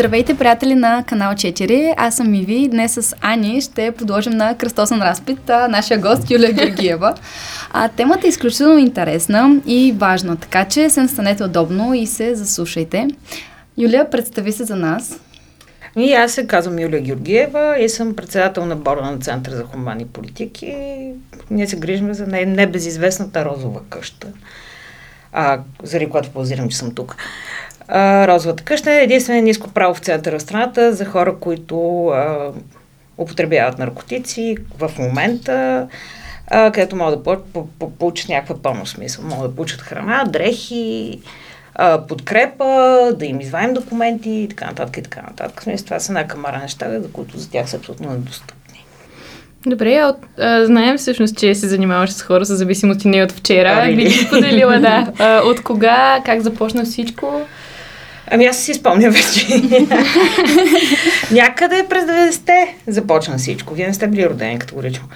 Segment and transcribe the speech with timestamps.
[0.00, 1.94] Здравейте, приятели на канал 4.
[1.96, 6.52] Аз съм Иви днес с Ани ще подложим на кръстосен разпит а, нашия гост Юлия
[6.54, 7.14] Георгиева.
[7.70, 13.08] А, темата е изключително интересна и важна, така че се настанете удобно и се заслушайте.
[13.78, 15.20] Юлия, представи се за нас.
[15.96, 20.06] И аз се казвам Юлия Георгиева и съм председател на борда на Център за хумани
[20.06, 20.74] политики.
[21.50, 24.28] Ние се грижим за небезизвестната розова къща,
[25.32, 27.16] а, заради която позирам, че съм тук.
[27.92, 32.52] А, розовата къща е единствено ниско право в центъра на страната за хора, които а,
[33.18, 35.88] употребяват наркотици в момента,
[36.46, 37.22] а, където могат да
[37.52, 39.24] по, по, получат някаква помощ смисъл.
[39.24, 41.20] Могат да получат храна, дрехи,
[41.74, 45.62] а, подкрепа, да им извадим документи и така нататък и така нататък.
[45.62, 48.84] Смисъл, това са една камара неща, за които за тях са абсолютно недостъпни.
[49.66, 53.86] Добре, от, а, знаем всъщност, че се занимаваш с хора с зависимости не от вчера.
[53.86, 55.12] Би ли споделила, да.
[55.18, 57.40] А, от кога, как започна всичко?
[58.30, 59.46] Ами аз си спомня вече.
[61.30, 63.74] Някъде през 90-те започна всичко.
[63.74, 65.08] Вие не сте били родени категорично.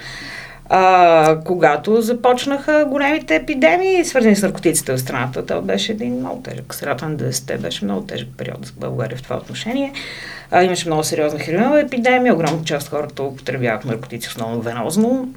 [0.69, 6.73] А, когато започнаха големите епидемии, свързани с наркотиците в страната, това беше един много тежък.
[6.73, 9.93] Средата на 90-те беше много тежък период за България в това отношение.
[10.51, 15.29] А, имаше много сериозна хероинова епидемия, огромна част от хората употребяваха наркотици основно венозно.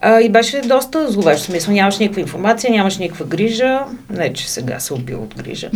[0.00, 1.44] А, и беше доста зловещо.
[1.44, 3.80] Смисъл, нямаш никаква информация, нямаш никаква грижа.
[4.10, 5.70] Не, че сега се убил от грижа.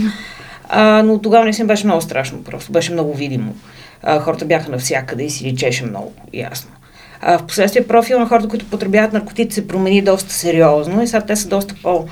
[0.68, 3.54] А, но тогава не си беше много страшно, просто беше много видимо.
[4.02, 6.70] А, хората бяха навсякъде и си личеше много ясно.
[7.20, 11.20] А, в последствие профил на хората, които потребяват наркотици, се промени доста сериозно и сега
[11.20, 12.04] те са доста по-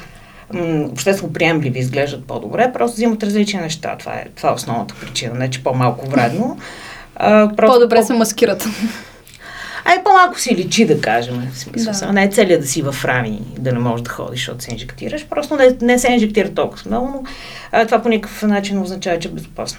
[0.93, 3.97] обществено приемливи, изглеждат по-добре, просто взимат различни неща.
[3.99, 6.59] Това е, това е основната причина, не че по-малко вредно.
[7.17, 8.67] А, просто По-добре по- се маскират.
[9.89, 11.49] Ай, по-малко си личи, да кажем.
[11.53, 12.13] В смисъл, да.
[12.13, 15.27] не е целият да си в рами, да не можеш да ходиш, защото се инжектираш.
[15.27, 17.23] Просто не, не се инжектира толкова много, но
[17.73, 19.79] а, това по никакъв начин означава, че е безопасно.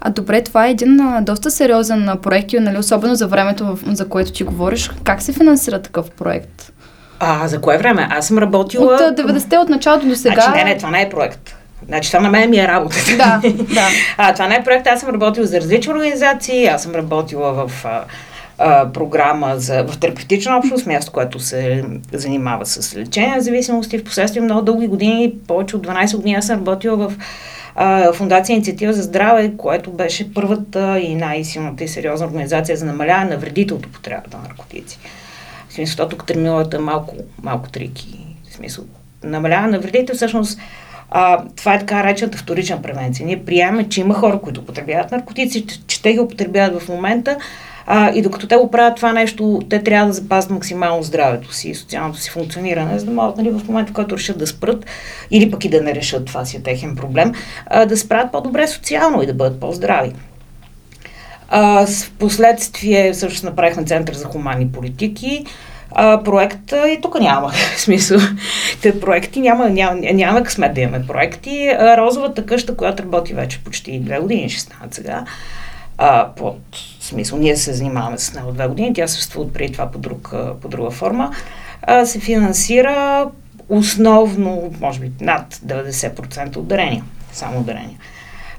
[0.00, 4.32] А добре, това е един а, доста сериозен проект, нали, особено за времето, за което
[4.32, 4.90] ти говориш.
[5.04, 6.72] Как се финансира такъв проект?
[7.20, 8.08] А, за кое време?
[8.10, 8.94] Аз съм работила...
[8.94, 10.40] От 90-те, от началото до сега...
[10.40, 11.54] Значи, не, не, това не е проект.
[11.86, 12.96] Значи това на мен ми е работа.
[13.16, 13.40] Да,
[13.74, 13.88] да.
[14.16, 14.86] А, това не е проект.
[14.86, 16.66] Аз съм работила за различни организации.
[16.66, 17.86] Аз съм работила в
[18.92, 23.98] програма за, в терапевтична общност, място, което се занимава с лечение на зависимости.
[23.98, 27.12] В последствие много дълги години, повече от 12 години, аз съм работила в
[27.74, 33.30] а, Фундация Инициатива за здраве, което беше първата и най-силната и сериозна организация за намаляване
[33.30, 34.98] на вредите от употребата на наркотици.
[35.68, 38.26] В смисъл, тук терминологията е малко, малко трики.
[38.50, 38.84] В смисъл,
[39.24, 40.60] намаляване на вредите всъщност
[41.10, 43.26] а, това е така речената вторична превенция.
[43.26, 47.36] Ние приемаме, че има хора, които употребяват наркотици, че те ги употребяват в момента,
[47.90, 51.70] а, и докато те го правят това нещо, те трябва да запазят максимално здравето си
[51.70, 54.86] и социалното си функциониране, за да могат нали, в момента, в който решат да спрат,
[55.30, 57.32] или пък и да не решат, това си е техен проблем,
[57.66, 60.12] а, да спрат по-добре социално и да бъдат по-здрави.
[61.48, 65.44] А, в последствие също направихме Център за хуманни политики,
[65.92, 68.18] а, проект и тук няма смисъл.
[68.82, 71.68] Те проекти няма, няма, няма късмет да имаме проекти.
[71.68, 75.24] А, розовата къща, която работи вече почти две години, ще станат сега,
[75.98, 76.58] а, под
[77.08, 80.68] смисъл, ние се занимаваме с него две години, тя съществува преди това по, друг, по
[80.68, 81.32] друга форма,
[81.82, 83.26] а, се финансира
[83.68, 87.98] основно, може би над 90% от дарения, само дарения.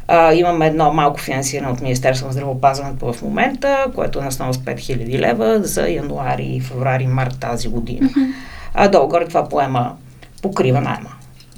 [0.07, 4.53] А, имаме едно малко финансиране от Министерство на здравеопазването в момента, което е на основа
[4.53, 8.09] с 5000 лева за януари, феврари, март тази година.
[8.09, 8.33] Mm-hmm.
[8.73, 9.95] А долу-горе това поема,
[10.41, 11.09] покрива найма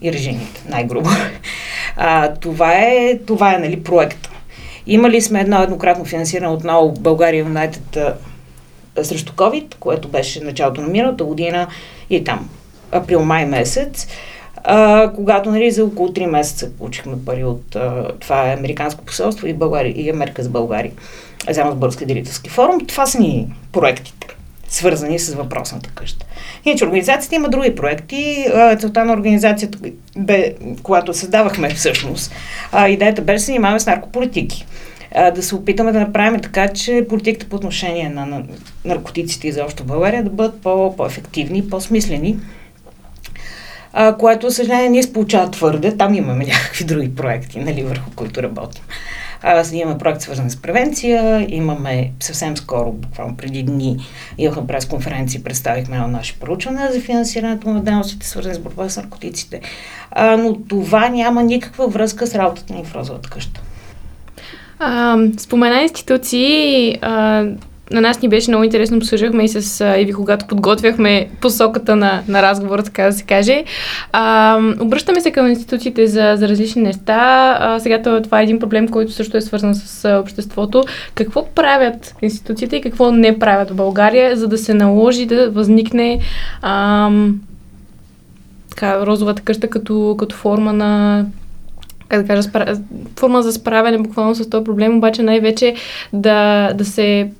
[0.02, 1.09] и режимите, най-грубо.
[1.97, 4.31] А, това е, това е нали, проект
[4.88, 7.97] Имали сме едно еднократно финансиране отново България Юнайтед
[9.02, 11.68] срещу COVID, което беше началото на миналата година
[12.09, 12.50] и там.
[12.91, 14.08] Април-май месец,
[14.64, 19.47] а, когато нали, за около 3 месеца получихме пари от а, това е Американско посолство
[19.47, 20.91] и, България, и Америка с България,
[21.50, 22.85] заедно с Български делителски форум.
[22.88, 24.28] Това са ни проектите,
[24.72, 26.26] свързани с въпросната къща.
[26.66, 28.46] Иначе организацията има други проекти.
[28.79, 29.78] Целта на организацията
[30.18, 32.32] бе, когато създавахме всъщност,
[32.88, 34.66] идеята беше да се занимаваме с наркополитики
[35.35, 38.44] да се опитаме да направим така, че политиката по отношение на, на
[38.85, 42.40] наркотиците и заобщо в България да бъдат по, по-ефективни, по-смислени.
[43.94, 45.97] А, което, съжаление, ние получава твърде.
[45.97, 48.84] Там имаме някакви други проекти, нали, върху които работим.
[49.43, 53.97] А, имаме проект свързан с превенция, имаме съвсем скоро, буквално преди дни,
[54.38, 59.61] имахме пресконференция, представихме едно наше проучване за финансирането на дейностите, свързани с борба с наркотиците.
[60.11, 63.61] А, но това няма никаква връзка с работата ни в розовата къща.
[64.79, 67.46] А, спомена институции, а,
[67.91, 72.41] на нас ни беше много интересно, обсъждахме и с Иви, когато подготвяхме посоката на, на
[72.41, 73.64] разговора, така да се каже.
[74.11, 77.58] А, обръщаме се към институциите за, за различни неща.
[77.59, 80.84] А, сега това е един проблем, който също е свързан с обществото.
[81.16, 86.20] Какво правят институциите и какво не правят в България, за да се наложи да възникне
[86.61, 87.09] а,
[88.70, 91.26] така, розовата къща като, като форма на
[92.11, 92.78] как да кажа, спра...
[93.20, 95.76] форма за справяне буквално с този проблем, обаче най-вече
[96.14, 97.32] да, да се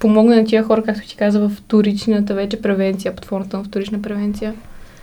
[0.00, 4.02] помогне на тия хора, както ти каза, в вторичната вече превенция, под формата на вторична
[4.02, 4.54] превенция?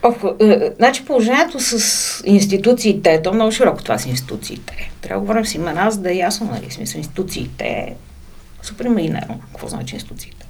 [0.03, 4.91] Ох, е, значи положението с институциите, то много широко това са институциите.
[5.01, 7.95] Трябва да говорим с имена, за да е ясно, нали, смисъл институциите.
[8.61, 10.45] Супер маринерно, какво значи институциите.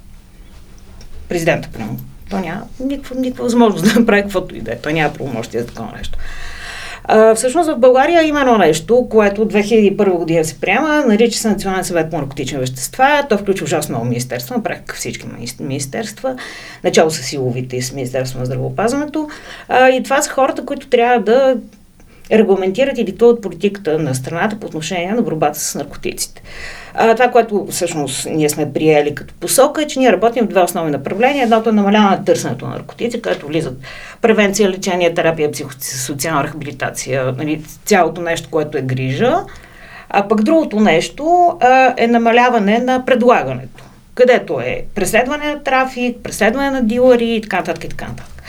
[1.28, 1.98] Президента, прямо.
[2.30, 4.78] То няма никаква, никаква възможност да направи каквото и да е.
[4.78, 6.18] Той няма правомощие за такова нещо.
[7.34, 11.84] Всъщност в България има едно нещо, което от 2001 година се приема, нарича се Национален
[11.84, 13.26] съвет по наркотични вещества.
[13.28, 15.26] То включва ужасно много министерства, направих всички
[15.60, 16.36] министерства,
[16.84, 19.28] начало с силовите и с Министерство на здравеопазването.
[19.70, 21.56] И това са хората, които трябва да
[22.32, 26.42] регламентират и диктуват политиката на страната по отношение на борбата с наркотиците.
[26.94, 30.62] А, това, което всъщност ние сме приели като посока е, че ние работим в две
[30.62, 31.42] основни направления.
[31.42, 33.78] Едното е намаляване на търсенето на наркотици, където влизат
[34.22, 39.36] превенция, лечение, терапия, психосоциална рехабилитация, нали, цялото нещо, което е грижа.
[40.10, 43.84] А пък другото нещо а, е намаляване на предлагането,
[44.14, 48.42] където е преследване на трафик, преследване на дилъри и така нататък и така нататък.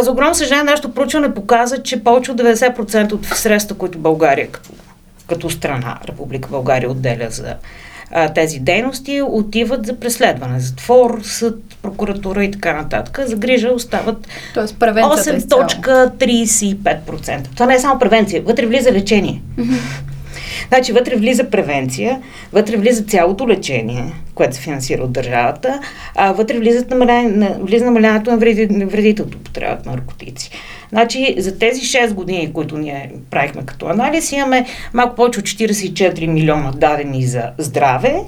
[0.00, 4.70] За огромно съжаление, нашето проучване показа, че повече от 90% от средства, които България като,
[5.28, 7.54] като страна, Република България отделя за
[8.10, 10.60] а, тези дейности, отиват за преследване.
[10.60, 13.20] Затвор, съд, прокуратура и така нататък.
[13.26, 17.48] За грижа остават 8.35%.
[17.54, 19.42] Това не е само превенция, вътре влиза лечение.
[20.68, 22.20] Значи вътре влиза превенция,
[22.52, 24.04] вътре влиза цялото лечение,
[24.34, 25.80] което се финансира от държавата,
[26.14, 27.56] а вътре влиза, намаля...
[27.60, 28.84] влиза намаляването на вреди...
[28.84, 30.50] вредителното употребата на наркотици.
[30.88, 36.26] Значи за тези 6 години, които ние правихме като анализ, имаме малко повече от 44
[36.26, 38.20] милиона дадени за здраве,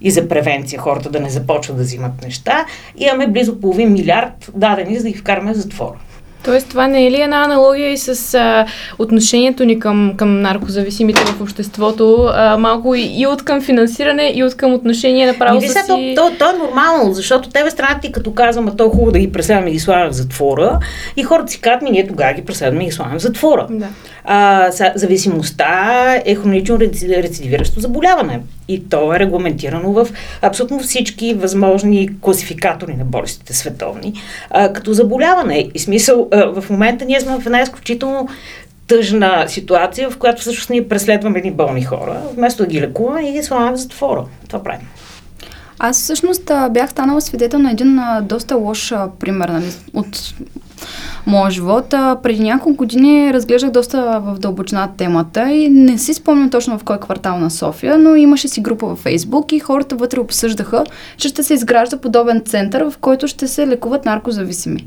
[0.00, 2.66] и за превенция хората да не започват да взимат неща.
[2.96, 5.98] Имаме близо половин милиард дадени, за да ги вкараме в затвора.
[6.44, 8.66] Тоест, това не е ли една аналогия и с а,
[8.98, 14.44] отношението ни към, към наркозависимите в обществото, а, малко и, и от към финансиране, и
[14.44, 15.68] от към отношение на право си...
[15.86, 19.18] То, то, то, е нормално, защото тебе страната ти като казваме, то е хубаво да
[19.18, 20.78] ги преследваме и ги слагаме в затвора,
[21.16, 23.66] и хората си казват, ми ние тогава ги преследваме и ги слагаме в затвора.
[23.70, 23.86] Да.
[24.24, 28.40] А, зависимостта е хронично рецидивиращо заболяване.
[28.68, 30.08] И то е регламентирано в
[30.42, 34.14] абсолютно всички възможни класификатори на болестите световни,
[34.50, 35.70] а, като заболяване.
[35.74, 38.28] И смисъл, а, в момента ние сме в една изключително
[38.86, 43.32] тъжна ситуация, в която всъщност ние преследваме едни болни хора, вместо да ги лекуваме и
[43.32, 44.24] ги слагаме в затвора.
[44.46, 44.88] Това правим.
[45.78, 50.34] Аз всъщност бях станала свидетел на един доста лош пример нали, от
[51.28, 51.92] моя живот.
[51.92, 56.84] А, преди няколко години разглеждах доста в дълбочина темата и не си спомням точно в
[56.84, 60.84] кой квартал на София, но имаше си група във Фейсбук и хората вътре обсъждаха,
[61.16, 64.84] че ще се изгражда подобен център, в който ще се лекуват наркозависими.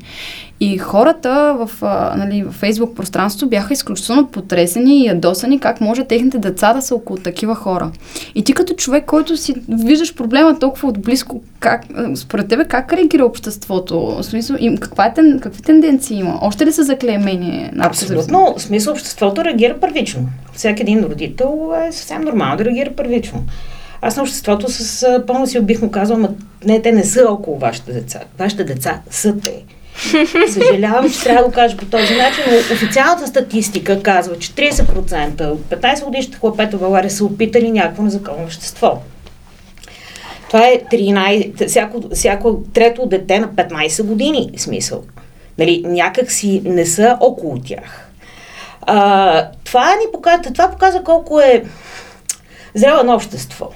[0.60, 6.04] И хората в, а, нали, в Фейсбук пространството бяха изключително потресени и ядосани как може
[6.04, 7.90] техните деца да са около такива хора.
[8.34, 11.84] И ти като човек, който си виждаш проблема толкова отблизко, как,
[12.14, 14.00] според тебе как реагира обществото?
[14.00, 16.31] В смисъл, им, каква е, какви тенденции има?
[16.40, 17.70] Още ли са заклеймени?
[17.80, 18.54] Абсолютно.
[18.56, 20.28] В смисъл обществото реагира първично.
[20.52, 23.44] Всеки един родител е съвсем нормално да реагира първично.
[24.02, 26.28] Аз на обществото с пълно си бих му казал,
[26.64, 28.20] не, те не са около вашите деца.
[28.38, 29.62] Вашите деца са те.
[30.52, 35.50] Съжалявам, че трябва да го кажа по този начин, но официалната статистика казва, че 30%
[35.50, 39.02] от 15 годишните хлапета в България са опитали някакво незаконно вещество.
[40.46, 45.02] Това е 13, всяко, всяко трето дете на 15 години, смисъл.
[45.58, 48.08] Нали, някак си не са около тях.
[48.82, 51.64] А, това, ни показва, това показва колко е
[52.74, 53.68] зрело на общество.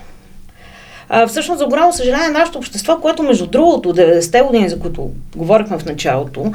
[1.08, 5.78] А, всъщност, за голямо съжаление, нашето общество, което между другото, 90-те години, за които говорихме
[5.78, 6.52] в началото,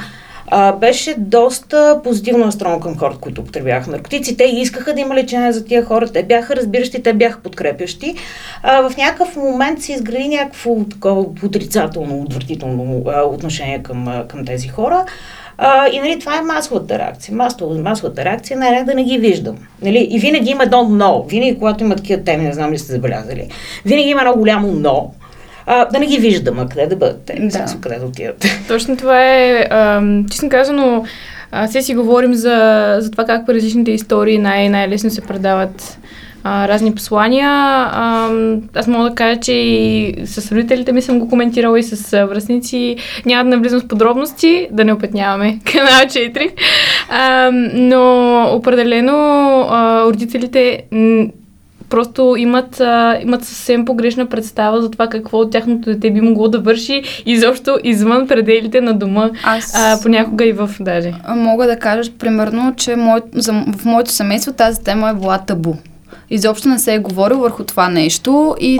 [0.52, 4.38] а, беше доста позитивно настроено към хората, които употребяваха наркотици.
[4.38, 8.16] Те искаха да има лечение за тия хора, те бяха разбиращи, те бяха подкрепящи.
[8.64, 14.46] А, в някакъв момент се изгради някакво такова отрицателно, отвратително а, отношение към, а, към
[14.46, 15.06] тези хора.
[15.58, 17.36] А, и нали, това е масовата реакция.
[17.36, 19.58] Масова, масовата реакция най да не ги виждам.
[19.82, 20.08] Нали?
[20.12, 21.24] И винаги има едно но.
[21.24, 23.50] Винаги, когато има такива теми, не знам ли сте забелязали,
[23.86, 25.12] винаги има едно голямо но.
[25.74, 27.66] А, да не ги виждам, а къде да бъдат те, да.
[27.82, 28.46] къде да отидат.
[28.68, 30.02] Точно това е, а,
[30.32, 31.06] честно казано,
[31.52, 35.98] а, си говорим за, за това как различните истории най- най-лесно се предават
[36.44, 37.50] а, разни послания.
[37.50, 38.30] А,
[38.76, 42.96] аз мога да кажа, че и с родителите ми съм го коментирала и с връзници.
[43.26, 46.52] Няма да навлизам в подробности, да не опетняваме канал 4.
[47.10, 49.18] А, но определено
[49.70, 50.84] а, родителите
[51.92, 56.48] просто имат, а, имат съвсем погрешна представа за това какво от тяхното дете би могло
[56.48, 59.74] да върши изобщо извън пределите на дома, Аз...
[59.76, 61.14] а, понякога и в даже.
[61.36, 65.74] Мога да кажа, примерно, че мой, за, в моето семейство тази тема е била табу
[66.32, 68.80] изобщо не се е говорил върху това нещо и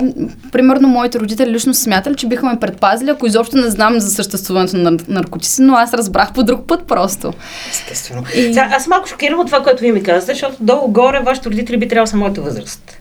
[0.52, 4.76] примерно моите родители лично смятали, че биха ме предпазили, ако изобщо не знам за съществуването
[4.76, 7.32] на наркотици, но аз разбрах по друг път просто.
[7.70, 8.22] Естествено.
[8.36, 8.42] И...
[8.42, 11.88] Сега, аз малко шокирам от това, което вие ми казвате, защото долу-горе вашите родители би
[11.88, 12.98] трябвало са моята възраст.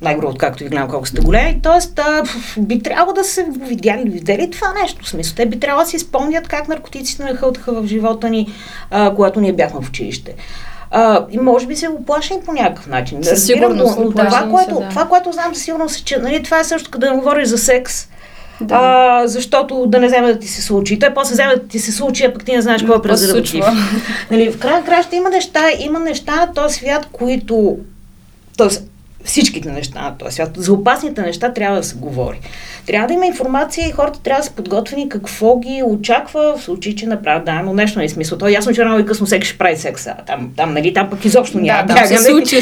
[0.00, 1.60] Най-грубо, както ви гледам колко сте големи.
[1.62, 2.22] Тоест, а,
[2.58, 5.04] би трябвало да се видяли, видели това нещо.
[5.04, 8.52] В смисъл, те би трябвало да си спомнят как наркотиците нахълтаха в живота ни,
[8.90, 10.34] а, когато ние бяхме в училище.
[10.90, 13.24] А, и може би се оплашени по някакъв начин.
[13.24, 13.98] Със сигурност.
[13.98, 14.88] Но, но това, което, да.
[14.88, 17.58] това, което знам със сигурност е, че нали, това е също като да говориш за
[17.58, 18.08] секс.
[18.60, 18.74] Да.
[18.74, 20.98] А, защото да не вземе да ти се случи.
[20.98, 23.64] Той после вземе да ти се случи, а пък ти не знаеш какво е презерватив.
[24.30, 27.76] нали, в края краща има неща, има неща на този свят, които...
[28.56, 28.82] Тоест,
[29.24, 30.50] всичките неща на този свят.
[30.56, 32.40] За опасните неща трябва да се говори.
[32.86, 36.94] Трябва да има информация и хората трябва да са подготвени какво ги очаква в случай,
[36.94, 38.38] че направят да, но нещо не е смисъл.
[38.38, 40.14] То е ясно, че рано и късно всеки ще прави секса.
[40.26, 41.86] Там, там, нали, там пък изобщо няма.
[41.86, 42.60] Да, там се случи.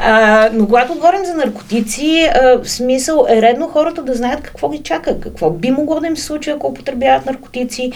[0.00, 4.68] а, но когато говорим за наркотици, а, в смисъл е редно хората да знаят какво
[4.68, 7.92] ги чака, какво би могло да им се случи, ако употребяват наркотици.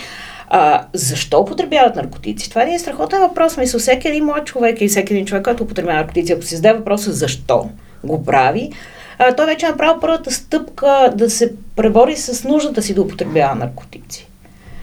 [0.48, 2.50] А, защо употребяват наркотици?
[2.50, 3.56] Това е страхотен въпрос.
[3.56, 6.78] Мисля, всеки един млад човек и всеки един човек, който употребява наркотици, ако си зададе
[6.78, 7.68] въпроса защо
[8.04, 8.72] го прави,
[9.18, 13.54] а, той вече е направил първата стъпка да се пребори с нуждата си да употребява
[13.54, 14.28] наркотици.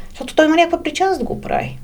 [0.09, 1.77] Защото той има някаква причина да го прави.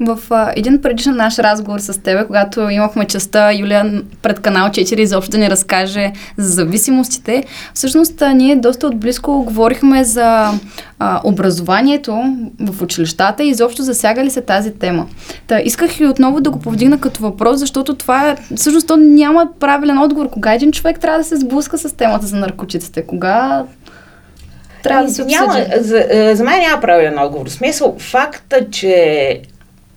[0.00, 4.98] В а, един предишен наш разговор с тебе, когато имахме частта Юлия пред канал 4
[4.98, 10.50] изобщо да ни разкаже за зависимостите, всъщност а, ние доста отблизко говорихме за
[10.98, 15.06] а, образованието в училищата и изобщо засяга ли се тази тема.
[15.46, 19.48] Та, исках и отново да го повдигна като въпрос, защото това е, всъщност то няма
[19.60, 20.30] правилен отговор.
[20.30, 23.02] Кога един човек трябва да се сблъска с темата за наркотиците?
[23.02, 23.64] Кога
[24.82, 25.44] трябва да се обсъди?
[25.44, 27.48] Няма, за, е, за мен няма правилен отговор.
[27.48, 29.42] В смисъл, факта, че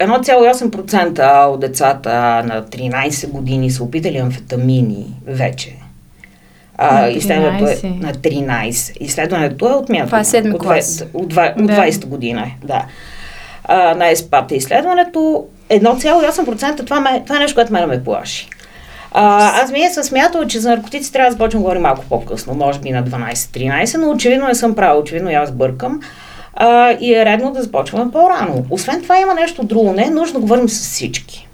[0.07, 2.11] 1,8% от децата
[2.45, 5.75] на 13 години са опитали амфетамини вече.
[6.77, 8.97] А, изследването е на 13.
[8.99, 10.05] Изследването е отмятано.
[10.05, 11.03] Това е 7 клас.
[11.13, 11.73] От, от, от, да.
[11.73, 12.85] 20 година е, да.
[13.63, 18.49] А, на ЕСПАТа изследването 1,8% това, ме, това е нещо, което ме ме плаши.
[19.11, 22.53] А, аз ми съм смятала, че за наркотици трябва да започнем да говорим малко по-късно,
[22.53, 25.99] може би на 12-13, но очевидно не съм права, очевидно и аз бъркам
[26.53, 28.65] а, и е редно да започваме по-рано.
[28.69, 29.93] Освен това има нещо друго.
[29.93, 31.47] Не е нужно да говорим с всички.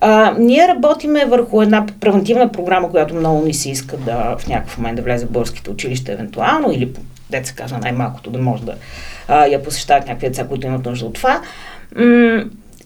[0.00, 4.78] А, ние работиме върху една превентивна програма, която много ни се иска да в някакъв
[4.78, 6.92] момент да влезе в българските училища евентуално или
[7.30, 8.74] деца казва най-малкото да може да
[9.28, 11.40] а, я посещават някакви деца, които имат нужда от това.
[11.96, 12.44] М-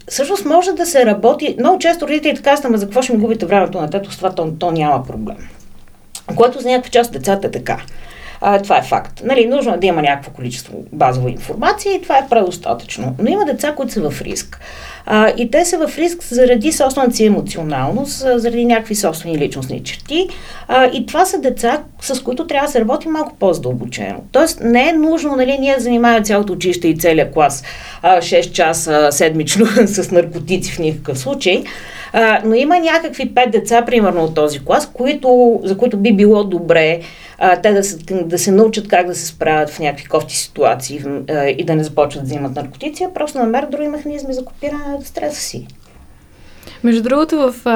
[0.08, 3.80] всъщност може да се работи, много често родителите казват, за какво ще ми губите времето
[3.80, 5.48] на тето, с това то, то няма проблем.
[6.36, 7.80] Което за някаква част от децата е така.
[8.40, 9.22] А, това е факт.
[9.24, 13.16] Нали, нужно е да има някакво количество базова информация и това е предостатъчно.
[13.18, 14.60] Но има деца, които са в риск.
[15.06, 20.28] А, и те са в риск заради собствената си емоционалност, заради някакви собствени личностни черти.
[20.68, 24.22] А, и това са деца, с които трябва да се работи малко по-задълбочено.
[24.32, 27.62] Тоест не е нужно, нали, ние занимаваме цялото училище и целият клас
[28.02, 31.64] а, 6 часа седмично с наркотици в никакъв случай.
[32.12, 36.44] А, но има някакви пет деца, примерно от този клас, които, за които би било
[36.44, 37.00] добре
[37.38, 41.02] а, те да се, да се научат как да се справят в някакви кофти ситуации
[41.30, 44.95] а, и да не започват да взимат наркотици, а просто намерят други механизми за копиране
[44.98, 45.66] на стреса си.
[46.84, 47.72] Между другото, в а,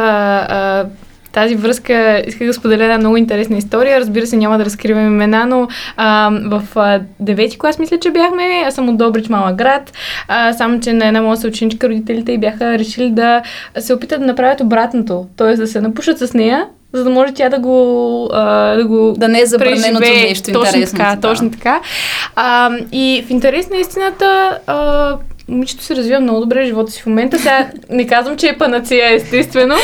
[0.49, 0.87] а,
[1.33, 4.01] тази връзка исках да споделя една много интересна история.
[4.01, 8.63] Разбира се, няма да разкривам имена, но а, в а, девети клас мисля, че бяхме.
[8.67, 9.93] Аз съм от Добрич, малък град.
[10.29, 13.43] А, само, че на една моя съученичка родителите и бяха решили да
[13.79, 15.27] се опитат да направят обратното.
[15.37, 15.57] Т.е.
[15.57, 18.29] да се напушат с нея, за да може тя да го...
[18.33, 20.99] А, да, го да не е забраненото нещо точно интересно.
[20.99, 21.21] Така, да.
[21.21, 21.81] Точно така.
[22.37, 24.59] А, и в интерес на истината...
[24.67, 25.17] А,
[25.51, 27.39] момичето се развива много добре в живота си в момента.
[27.39, 29.75] Сега не казвам, че е панацея, естествено.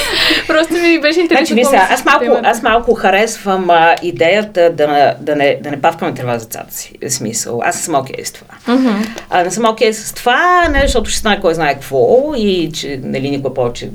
[0.47, 1.55] Просто ми беше интересно.
[1.55, 6.15] Значи, сега, аз, малко, аз малко харесвам а, идеята да, да, не, да не павкаме
[6.15, 6.93] трева за децата си.
[7.03, 7.61] В смисъл.
[7.65, 8.75] Аз съм окей okay с това.
[8.75, 9.09] Uh-huh.
[9.31, 12.71] А, не съм окей okay с това, не защото ще знае кой знае какво и
[12.73, 13.91] че нали, никога повече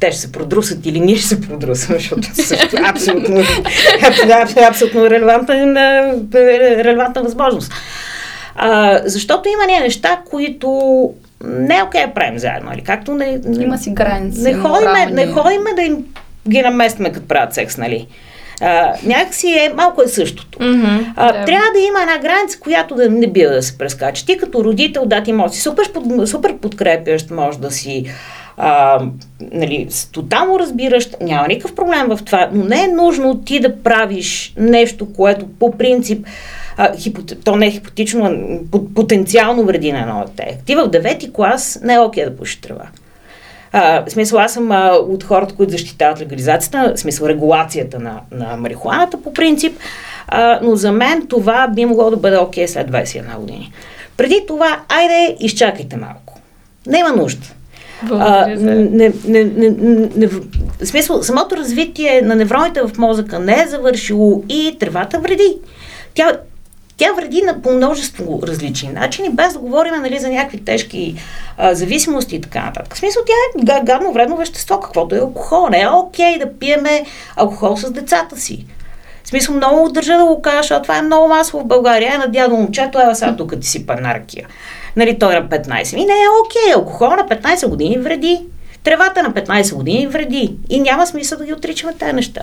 [0.00, 3.42] те ще се продрусат или ние ще се продрусим, защото също е абсолютно,
[4.68, 6.14] абсолютно релевантна,
[6.84, 7.72] релевантна възможност.
[8.62, 11.10] А, защото има ние неща, които
[11.44, 12.72] не е окей да правим заедно.
[12.74, 14.42] Или както не, има си граници.
[14.42, 16.04] Не ходиме, не ходиме да им
[16.48, 18.06] ги наместваме като правят секс, нали?
[18.60, 20.58] А, някакси е малко е същото.
[20.58, 21.44] Mm-hmm, а, да.
[21.44, 24.26] Трябва да има една граница, която да не бива да се прескача.
[24.26, 25.90] Ти като родител, да, ти може си супер,
[26.26, 28.04] супер подкрепящ, може да си
[28.56, 29.00] а,
[29.52, 34.54] нали, тотално разбиращ, няма никакъв проблем в това, но не е нужно ти да правиш
[34.56, 36.26] нещо, което по принцип
[36.76, 37.32] а, хипот...
[37.44, 40.58] то не е хипотично, а потенциално вреди на едно дете.
[40.66, 42.86] Ти в девети клас не е окей да пушиш трева.
[43.72, 48.20] А, в смисъл, аз съм а, от хората, които защитават легализацията, в смисъл регулацията на,
[48.30, 49.78] на марихуаната по принцип,
[50.28, 53.72] а, но за мен това би могло да бъде окей след 21 години.
[54.16, 56.40] Преди това, айде, изчакайте малко.
[56.86, 57.46] Няма нужда.
[58.10, 59.44] А, не, не, не,
[60.16, 60.40] не, в
[60.84, 65.56] смисъл, самото развитие на невроните в мозъка не е завършило и тревата вреди.
[66.14, 66.32] Тя,
[67.00, 71.14] тя вреди на по множество различни начини, без да говорим нали, за някакви тежки
[71.58, 72.94] а, зависимости и така нататък.
[72.94, 75.68] В смисъл, тя е гадно вредно вещество, каквото е алкохол.
[75.68, 77.04] Не е окей да пиеме
[77.36, 78.66] алкохол с децата си.
[79.24, 82.14] В смисъл, много държа да го кажа, защото това е много масово в България.
[82.14, 84.46] Е на дядо момчето, е сега тук ти си пърна ракия.
[84.96, 85.96] Нали, той е на 15.
[85.96, 88.40] И не е окей, алкохол на 15 години вреди.
[88.84, 90.56] Тревата на 15 години вреди.
[90.68, 92.42] И няма смисъл да ги отричаме тези неща.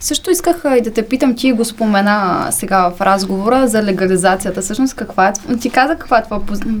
[0.00, 4.60] Също исках и да те питам, ти го спомена сега в разговора за легализацията.
[4.60, 6.22] Всъщност каква е, ти каза каква е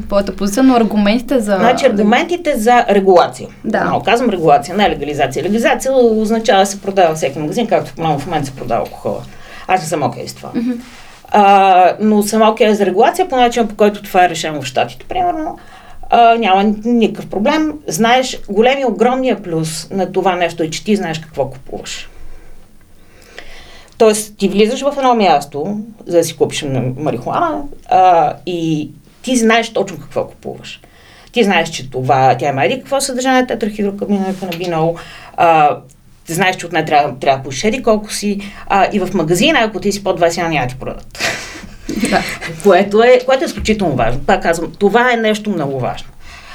[0.06, 1.56] твоята позиция, но аргументите за...
[1.56, 3.48] Значи аргументите за регулация.
[3.64, 3.84] Да.
[3.84, 5.44] Но, казвам регулация, не легализация.
[5.44, 9.22] Легализация означава да се продава всеки магазин, както в момента се продава алкохола.
[9.68, 10.50] Аз не съм окей okay с това.
[10.50, 10.76] Mm-hmm.
[11.28, 14.66] А, но съм окей okay за регулация по начин, по който това е решено в
[14.66, 15.58] Штатите, примерно.
[16.10, 17.72] А, няма никакъв проблем.
[17.86, 22.08] Знаеш, големия, огромния плюс на това нещо е, че ти знаеш какво купуваш.
[23.98, 26.64] Тоест, ти влизаш в едно място, за да си купиш
[26.98, 28.90] марихуана а, и
[29.22, 30.80] ти знаеш точно какво купуваш.
[31.32, 34.96] Ти знаеш, че това, тя има еди какво съдържание, тетрахидроканабинол,
[35.36, 35.76] а,
[36.26, 39.58] ти знаеш, че от нея трябва, трябва да пушеди колко си, а, и в магазина,
[39.62, 41.18] ако ти си под 20, няма ти продадат.
[42.10, 42.22] Да.
[42.62, 44.20] което, е, което е изключително важно.
[44.20, 46.08] Пак казвам, това е нещо много важно.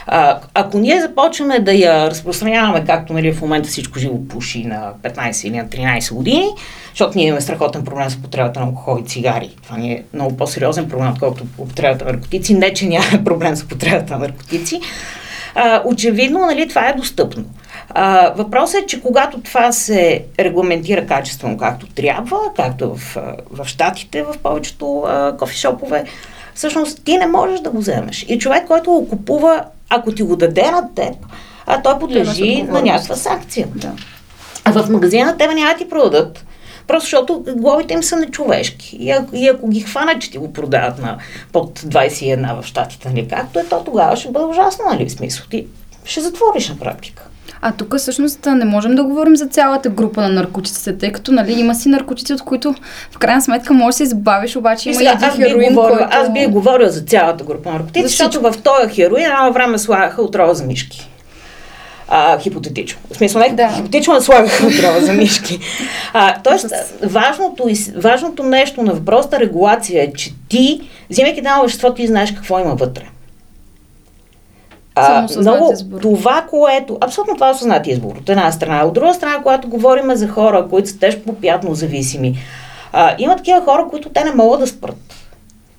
[0.08, 4.94] А, ако ние започваме да я разпространяваме, както нали, в момента всичко живо пуши на
[5.04, 6.48] 15 или на 13 години,
[6.90, 9.50] защото ние имаме страхотен проблем с потребата на алкохол и цигари.
[9.64, 12.54] Това ни е много по-сериозен проблем, отколкото употребата на наркотици.
[12.54, 14.82] Не, че нямаме проблем с потребата на наркотици.
[15.56, 17.46] А, очевидно, нали, това е достъпно.
[17.90, 23.18] А, въпросът е, че когато това се регламентира качествено както трябва, както в,
[23.52, 25.04] в Штатите, в повечето
[25.40, 26.04] кофешопове,
[26.54, 28.26] всъщност ти не можеш да го вземеш.
[28.30, 31.14] И човек, който го купува, ако ти го даде на теб,
[31.66, 33.68] а той подлежи на някаква санкция.
[33.76, 33.92] Да.
[34.66, 36.46] А в магазина тебе няма да ти продадат.
[36.88, 38.98] Просто защото глобите им са нечовешки.
[39.00, 41.18] И ако, и ако ги хванат, че ти го продават на
[41.52, 45.46] под 21 в щатите, нали, както е, то тогава ще бъде ужасно, нали, в смисъл.
[45.50, 45.68] Ти
[46.06, 47.24] ще затвориш на практика.
[47.62, 51.60] А тук всъщност не можем да говорим за цялата група на наркотиците, тъй като нали,
[51.60, 52.76] има си наркотици, от които
[53.12, 56.10] в крайна сметка можеш да се избавиш, обаче има и един хероин, говорил, който...
[56.12, 60.22] Аз бих говорил за цялата група на наркотици, защото в този хероин едно време слагаха
[60.22, 61.08] отрова за мишки.
[62.14, 63.00] А, хипотетично.
[63.12, 63.70] В смисъл, не, да.
[63.70, 65.60] хипотетично да слагаха отрова за мишки.
[66.14, 72.08] А, тоест, важното, важното нещо на въпросната регулация е, че ти, взимайки едно вещество, ти
[72.08, 73.04] знаеш какво има вътре.
[74.96, 76.02] А, много, избор.
[76.02, 76.98] това, което...
[77.02, 78.86] Абсолютно това е осъзнат избор от една страна.
[78.86, 82.38] От друга страна, когато говорим за хора, които са тежко попятно зависими,
[82.94, 85.14] а, има такива хора, които те не могат да спрат.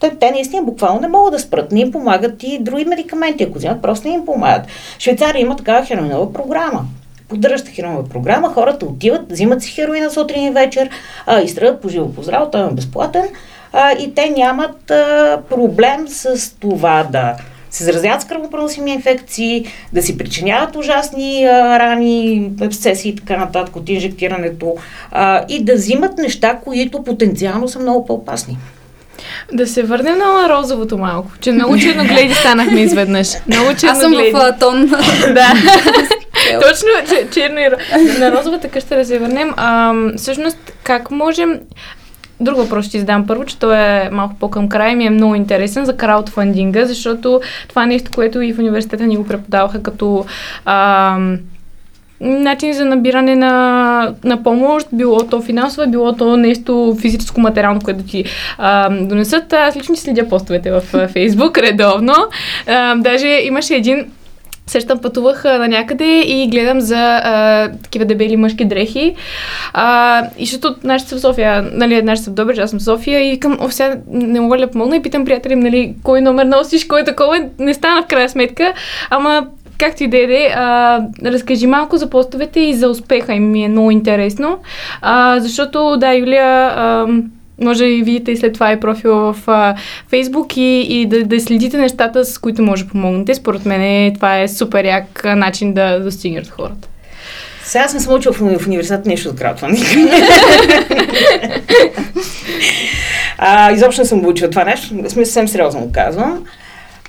[0.00, 1.72] Те, те наистина буквално не могат да спрат.
[1.72, 3.44] Не им помагат и други медикаменти.
[3.44, 4.66] Ако взимат, просто не им помагат.
[4.98, 6.84] Швейцария има такава хероинова програма.
[7.28, 10.90] Поддържаща хероинова програма, хората отиват, взимат си хероина сутрин и вечер,
[11.26, 13.28] а, изстрадат по живо по здраво, той е безплатен
[13.72, 17.36] а, и те нямат а, проблем с това да
[17.72, 23.76] се заразяват с кръвопроносими инфекции, да си причиняват ужасни а, рани, абсцеси и така нататък
[23.76, 24.76] от инжектирането
[25.10, 28.58] а, и да взимат неща, които потенциално са много по-опасни.
[29.52, 33.28] Да се върнем на розовото малко, че много черногледи станахме изведнъж.
[33.46, 33.86] Много черногледи.
[33.86, 34.86] Аз съм в тон.
[35.34, 35.52] да.
[36.60, 36.88] Точно,
[37.32, 37.68] черно и
[38.18, 39.50] На розовата къща да се върнем.
[39.56, 41.60] А, всъщност, как можем
[42.42, 45.84] друг въпрос ще задам първо, че той е малко по-към край ми е много интересен
[45.84, 50.24] за краудфандинга, защото това е нещо, което и в университета ни го преподаваха като
[50.64, 51.18] а,
[52.20, 58.04] начин за набиране на, на помощ, било то финансово, било то нещо физическо, материално, което
[58.04, 58.24] ти
[58.58, 59.52] а, донесат.
[59.52, 62.14] Аз лично следя постовете в Фейсбук редовно.
[62.66, 64.06] А, даже имаше един
[64.72, 69.14] Сещам, пътувах на някъде и гледам за а, такива дебели мъжки дрехи.
[69.72, 72.82] А, и защото нашите са в София, нали, нашите са в Добрич, аз съм в
[72.82, 73.68] София и към, о,
[74.06, 78.02] не мога да помогна и питам приятели, нали, кой номер носиш, кой такова, не стана
[78.02, 78.72] в крайна сметка,
[79.10, 79.46] ама
[79.78, 80.50] както и да е,
[81.24, 84.58] разкажи малко за постовете и за успеха им ми е много интересно,
[85.00, 87.06] а, защото да, Юлия а,
[87.62, 89.74] може и видите и след това и профила в а,
[90.08, 93.34] Фейсбук и, и да, да следите нещата, с които може да помогнете.
[93.34, 96.88] Според мен това е супер як начин да достигнат хората.
[97.64, 99.86] Сега съм се учил в, в университет нещо за краудфандинг.
[103.38, 106.44] а, изобщо не съм учила това нещо, смисъл съвсем сериозно го казвам.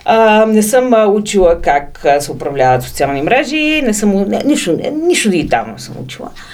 [0.06, 4.78] А, не съм а, учила как а, се управляват социални мрежи, не съм, не, нищо,
[4.84, 6.30] не, нищо дигитално съм учила.
[6.30, 6.53] А,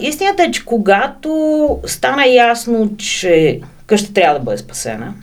[0.00, 5.14] истината е, че когато стана ясно, че къща трябва да бъде спасена,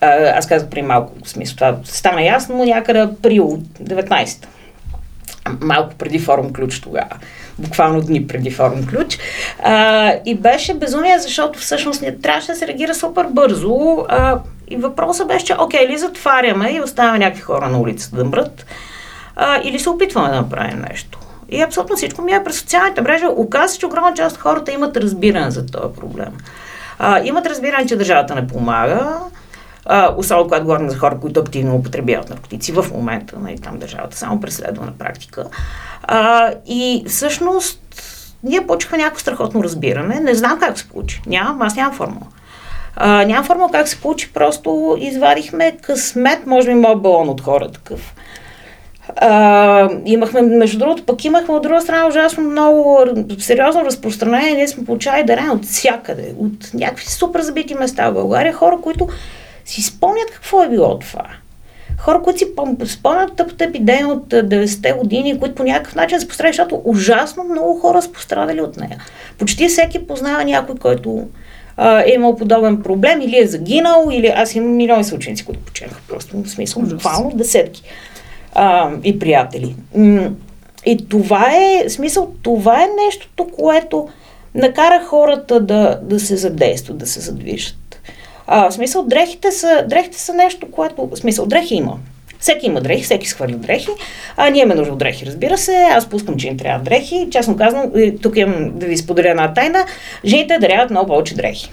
[0.00, 4.46] а, аз казах при малко, смисъл, това стана ясно някъде април 19
[5.60, 7.16] малко преди форум ключ тогава,
[7.58, 9.18] буквално дни преди форум ключ.
[9.62, 14.06] А, и беше безумие, защото всъщност не трябваше да се реагира супер бързо.
[14.08, 18.24] А, и въпросът беше, че окей, или затваряме и оставяме някакви хора на улицата да
[18.24, 18.66] мрат,
[19.36, 21.18] а, или се опитваме да направим нещо.
[21.48, 23.24] И абсолютно всичко ми е през социалните мрежи.
[23.36, 26.38] Оказва се, че огромна част от хората имат разбиране за този проблем.
[26.98, 29.18] А, имат разбиране, че държавата не помага,
[29.84, 34.16] а, особено когато говорим за хора, които активно употребяват наркотици в момента, нали, там държавата
[34.16, 35.44] само преследва на практика.
[36.02, 37.80] А, и всъщност
[38.42, 40.20] ние почваме някакво страхотно разбиране.
[40.20, 41.22] Не знам как се получи.
[41.26, 42.26] Нямам, аз нямам формула.
[42.96, 47.70] А, нямам формула как се получи, просто извадихме късмет, може би моят балон от хора
[47.70, 48.14] такъв.
[49.16, 53.04] А, имахме, между другото, пък имахме от друга страна ужасно много
[53.38, 54.54] сериозно разпространение.
[54.54, 58.52] Ние сме получали дарения от всякъде, от някакви супер забити места в България.
[58.52, 59.08] Хора, които
[59.64, 61.24] си спомнят какво е било това.
[61.98, 62.46] Хора, които си
[62.86, 67.80] спомнят тъпата епидемия от 90-те години, които по някакъв начин са пострадали, защото ужасно много
[67.80, 68.98] хора са пострадали от нея.
[69.38, 71.28] Почти всеки познава някой, който
[71.76, 76.00] а, е имал подобен проблем или е загинал, или аз имам милиони съученици, които поченаха.
[76.08, 77.82] Просто в смисъл, буквално десетки
[78.54, 79.76] а, и приятели.
[80.86, 84.08] И това е, смисъл, това е нещото, което
[84.54, 88.00] накара хората да, да се задействат, да се задвижат.
[88.46, 91.06] А, в смисъл, дрехите са, дрехите са нещо, което...
[91.06, 91.98] В смисъл, дрехи има.
[92.40, 93.88] Всеки има дрехи, всеки схвърля дрехи.
[94.36, 95.86] А ние имаме нужда от дрехи, разбира се.
[95.90, 97.28] Аз пускам, че им трябва дрехи.
[97.30, 99.84] Честно казвам, тук имам да ви споделя една тайна.
[100.24, 101.70] Жените даряват много повече дрехи.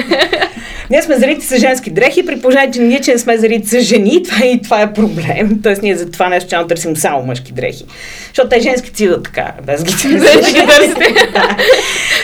[0.90, 3.80] ние сме зарити с женски дрехи, при положение, че ние, че не сме зарити с
[3.80, 5.60] жени, това, и това е проблем.
[5.62, 7.84] Тоест ние за това нещо че търсим само мъжки дрехи.
[8.28, 11.14] Защото те женски си идват така, без ги търсите.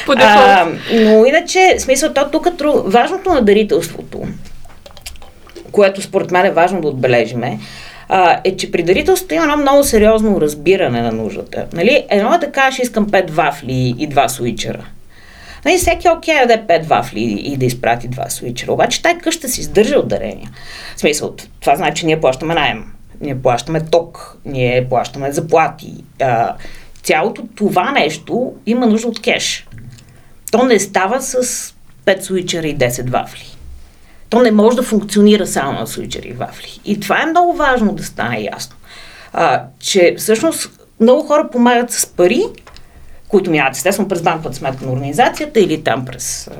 [0.92, 2.48] но иначе, смисъл, то тук
[2.86, 4.18] важното на дарителството
[5.72, 7.58] което според мен е важно да отбележиме,
[8.44, 11.66] е, че при дарителството има едно много сериозно разбиране на нуждата.
[11.72, 12.06] Нали?
[12.10, 14.84] Едно е да кажеш, искам пет вафли и два суичера.
[15.64, 18.72] Нали, всеки е окей да даде пет вафли и, да изпрати два суичера.
[18.72, 20.50] Обаче тази къща си издържа от дарения.
[20.96, 22.84] В смисъл, това значи, че ние плащаме найем,
[23.20, 25.94] ние плащаме ток, ние плащаме заплати.
[26.22, 26.54] А,
[27.02, 29.68] цялото това нещо има нужда от кеш.
[30.52, 31.42] То не става с
[32.06, 33.57] 5 суичера и 10 вафли
[34.30, 36.80] то не може да функционира само на свичери и вафли.
[36.84, 38.76] И това е много важно да стане ясно.
[39.32, 42.42] А, че всъщност много хора помагат с пари,
[43.28, 46.50] които минават естествено през банковата сметка на организацията или там през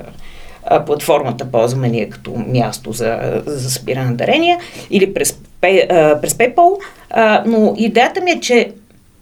[0.66, 4.58] а, платформата ползваме ние като място за, за събиране на дарения
[4.90, 6.78] или през, а, през PayPal.
[7.10, 8.72] А, но идеята ми е, че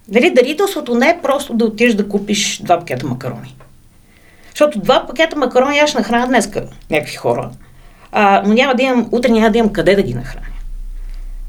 [0.09, 3.57] дали дарителството не е просто да отидеш да купиш два пакета макарони.
[4.51, 6.51] Защото два пакета макарони аз ще нахраня днес
[6.91, 7.51] някакви хора
[8.19, 10.47] а, но няма да имам, утре няма да имам къде да ги нахраня.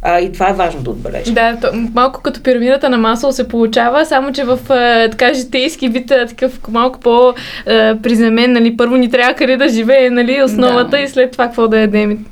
[0.01, 1.31] А, и това е важно да отбележа.
[1.31, 5.89] Да, то, малко като пирамидата на масло се получава, само че в а, така житейски
[5.89, 10.99] вид, такъв малко по-приземен, нали, първо ни трябва къде да живее, нали, основата да.
[10.99, 12.25] и след това какво да ядем.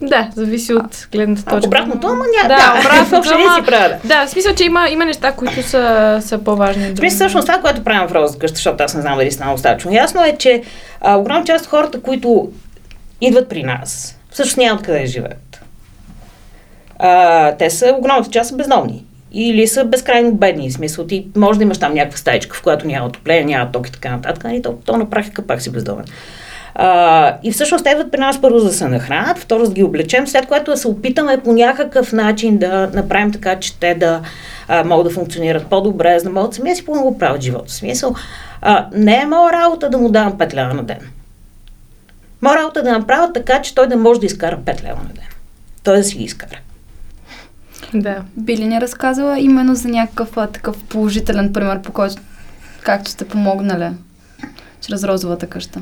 [0.00, 1.66] Да, зависи от гледната точка.
[1.66, 2.54] Обратното, ама няма.
[2.54, 3.94] Да, да обратното, си правя.
[4.04, 6.92] Да, в смисъл, че има, има неща, които са, са по-важни.
[6.92, 7.08] Да.
[7.10, 10.24] Всъщност това, което правим в Роза къща, защото аз не знам дали стана достатъчно ясно,
[10.24, 10.62] е, че
[11.00, 12.48] а, огромна част от хората, които
[13.20, 14.18] идват при нас.
[14.30, 15.60] Всъщност няма откъде живеят.
[16.98, 19.04] А, те са, огромната част са бездомни.
[19.32, 20.70] или са безкрайно бедни.
[20.70, 23.88] В смисъл, ти може да имаш там някаква стаечка, в която няма отопление, няма ток
[23.88, 26.04] и така нататък, и то, то на практика пак си бездомен.
[26.74, 30.26] А, и всъщност те идват при нас първо да се нахранят, второ да ги облечем,
[30.26, 34.20] след което да се опитаме по някакъв начин да направим така, че те да
[34.68, 37.64] а, могат да функционират по-добре, за да могат сами да си по правят живота.
[37.66, 38.14] В смисъл,
[38.62, 40.98] а, не е моя работа да му давам 5 лева на ден.
[42.42, 45.14] Моя работа е да направя така, че той да може да изкара 5 лева на
[45.14, 45.24] ден.
[45.84, 46.58] Той да си ги изкара.
[47.94, 48.22] Да.
[48.36, 52.22] Би ли ни разказала именно за някакъв а, такъв положителен пример, по който
[52.82, 53.88] както сте помогнали
[54.80, 55.80] чрез розовата къща?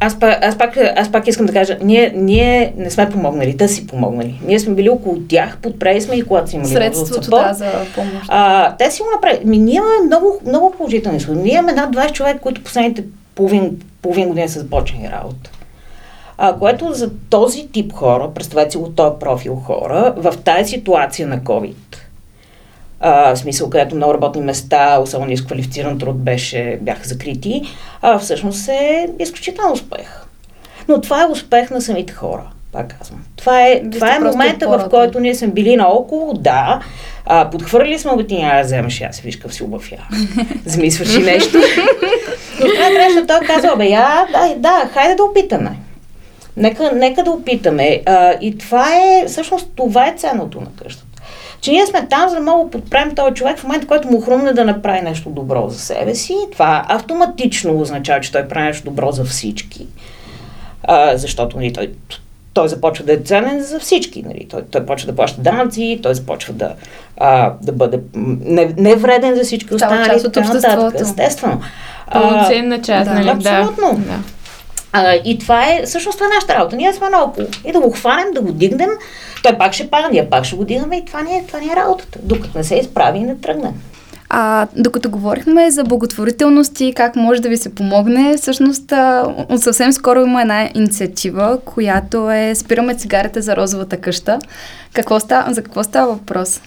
[0.00, 3.68] Аз пак, аз, пак, аз пак искам да кажа, ние, ние не сме помогнали, те
[3.68, 4.40] си помогнали.
[4.46, 8.26] Ние сме били около тях, подпрели сме и когато са имали Средството, да, за помощ.
[8.28, 9.44] А, те си го направили.
[9.44, 11.42] Ми, ние имаме много, много положителни случаи.
[11.42, 13.04] Ние имаме над 20 човека, които последните
[13.34, 15.50] половин, половин година са започнали работа.
[16.44, 21.28] А, което за този тип хора, представете си от този профил хора, в тази ситуация
[21.28, 21.96] на COVID,
[23.00, 27.62] а, в смисъл, където много работни места, особено изквалифициран труд беше, бяха закрити,
[28.02, 30.24] а, всъщност е изключително успех.
[30.88, 33.24] Но това е успех на самите хора, пак казвам.
[33.36, 36.80] Това е, това е момента, в който ние сме били наоколо, да,
[37.26, 40.08] а, подхвърли сме го, ти няма да аз виж какъв си обав я.
[40.66, 41.58] Замисваш и нещо.
[42.60, 45.76] Но това трябваше той казва, бе, я, да, да, хайде да опитаме.
[46.56, 48.02] Нека, нека да опитаме.
[48.06, 51.06] А, и това е, всъщност, това е ценното на къщата.
[51.60, 54.20] Че ние сме там, за да мога да подпрем този човек в момента, който му
[54.20, 56.34] хрумне да направи нещо добро за себе си.
[56.52, 59.86] Това автоматично означава, че той прави нещо добро за всички.
[60.84, 61.90] А, защото нали, той,
[62.54, 64.22] той започва да е ценен за всички.
[64.22, 64.46] Нали.
[64.50, 66.74] Той, той почва да плаща данъци, той започва да,
[67.16, 70.10] а, да бъде не, не вреден за всички останали.
[70.10, 71.02] част от обществото.
[71.02, 71.60] Естествено.
[72.12, 73.28] Пълноценна част, да, нали?
[73.28, 73.98] Абсолютно.
[73.98, 74.18] Да.
[74.92, 76.76] А, и това е, всъщност това е нашата работа.
[76.76, 77.46] Ние сме наоколо.
[77.64, 78.90] И да го хванем, да го дигнем,
[79.42, 81.72] той пак ще пада, ние пак ще го дигаме и това не е, това не
[81.72, 82.18] е работата.
[82.22, 83.72] Докато не се изправи и не тръгне.
[84.34, 89.92] А, докато говорихме за благотворителност и как може да ви се помогне, всъщност а, съвсем
[89.92, 94.38] скоро има една инициатива, която е Спираме цигарите за розовата къща.
[94.92, 96.60] Какво става, за какво става въпрос?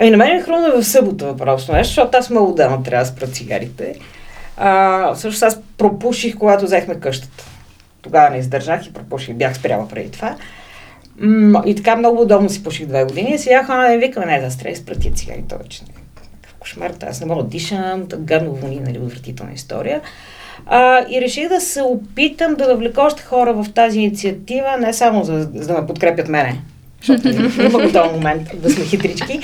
[0.00, 3.10] Ами на мен е хрумна в събота въпрос, нещо, защото аз много дама трябва да
[3.10, 3.94] спра цигарите.
[4.64, 7.44] А, всъщност аз пропуших, когато взехме къщата.
[8.02, 10.36] Тогава не издържах и пропуших, бях спряла преди това.
[11.20, 13.34] М- и така много удобно си пуших две години.
[13.34, 16.02] И сега хора не викаме, не, да стрес, спрати цигари, това вече не
[16.62, 20.00] кошмар, аз не мога да дишам, гадно вони, нали, отвратителна история.
[20.66, 25.24] А, и реших да се опитам да навлека още хора в тази инициатива, не само
[25.24, 26.60] за, за да ме подкрепят мене,
[27.00, 27.28] защото
[27.62, 29.40] има го този момент да сме хитрички,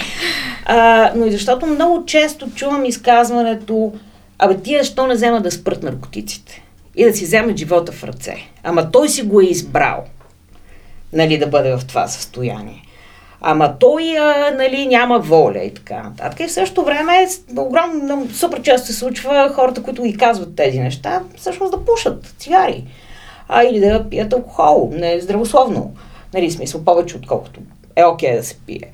[0.64, 3.92] а, но и защото много често чувам изказването,
[4.38, 6.62] абе тия, що не взема да спрат наркотиците
[6.96, 8.36] и да си вземат живота в ръце.
[8.62, 10.04] Ама той си го е избрал,
[11.12, 12.82] нали, да бъде в това състояние.
[13.40, 16.40] Ама той, а, нали, няма воля и така нататък.
[16.40, 21.22] И в същото време, огромно, супер често се случва хората, които ги казват тези неща,
[21.36, 22.84] всъщност да пушат цигари.
[23.48, 24.92] А, или да пият алкохол.
[24.94, 25.94] Не здравословно.
[26.34, 27.60] Нали, смисъл повече, отколкото
[27.96, 28.92] е окей okay да се пие.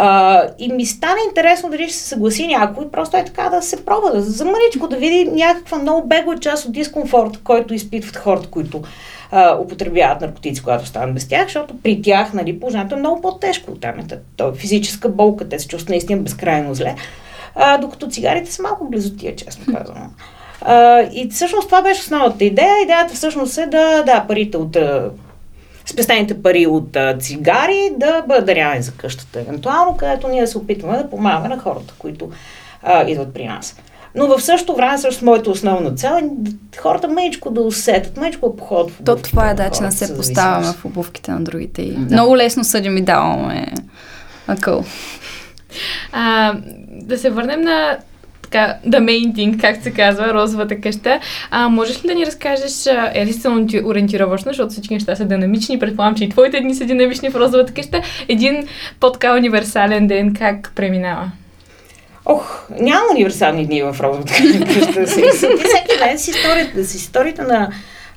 [0.00, 3.84] А, и ми стана интересно дали ще се съгласи някой, просто е така да се
[3.84, 8.48] пробва, да за мъничко да види някаква много бегла част от дискомфорт, който изпитват хората,
[8.48, 8.82] които
[9.30, 13.74] а, употребяват наркотици, когато станат без тях, защото при тях нали, положението е много по-тежко.
[13.74, 14.04] Там е,
[14.36, 16.94] то е физическа болка, те се чувстват наистина безкрайно зле,
[17.54, 20.14] а, докато цигарите са малко близо тия, честно казвам.
[20.60, 22.82] А, и всъщност това беше основната идея.
[22.82, 24.76] Идеята всъщност е да, да, парите от
[25.90, 30.98] спестените пари от а, цигари да бъдат дарявани за къщата, евентуално, където ние се опитваме
[30.98, 32.30] да помагаме на хората, които
[32.82, 33.76] а, идват при нас.
[34.14, 36.28] Но в същото време, също моята основна цел е
[36.78, 40.16] хората мъничко да усетят, мъничко да походят в То това е да, че не се
[40.16, 41.82] поставяме в обувките на другите.
[41.82, 42.14] И да.
[42.14, 43.66] Много лесно съдим и даваме
[44.46, 44.84] акъл.
[46.12, 46.54] А,
[46.90, 47.98] да се върнем на
[48.50, 51.20] така, the main thing, както се казва, розовата къща.
[51.50, 53.48] А, можеш ли да ни разкажеш, е ли се
[53.84, 57.74] ориентировъчно, защото всички неща са динамични, предполагам, че и твоите дни са динамични в розовата
[57.74, 58.66] къща, един
[59.00, 61.30] по-така универсален ден как преминава?
[62.26, 65.06] Ох, няма универсални дни в розовата къща.
[65.06, 67.70] Всеки ден с историята, с историята на,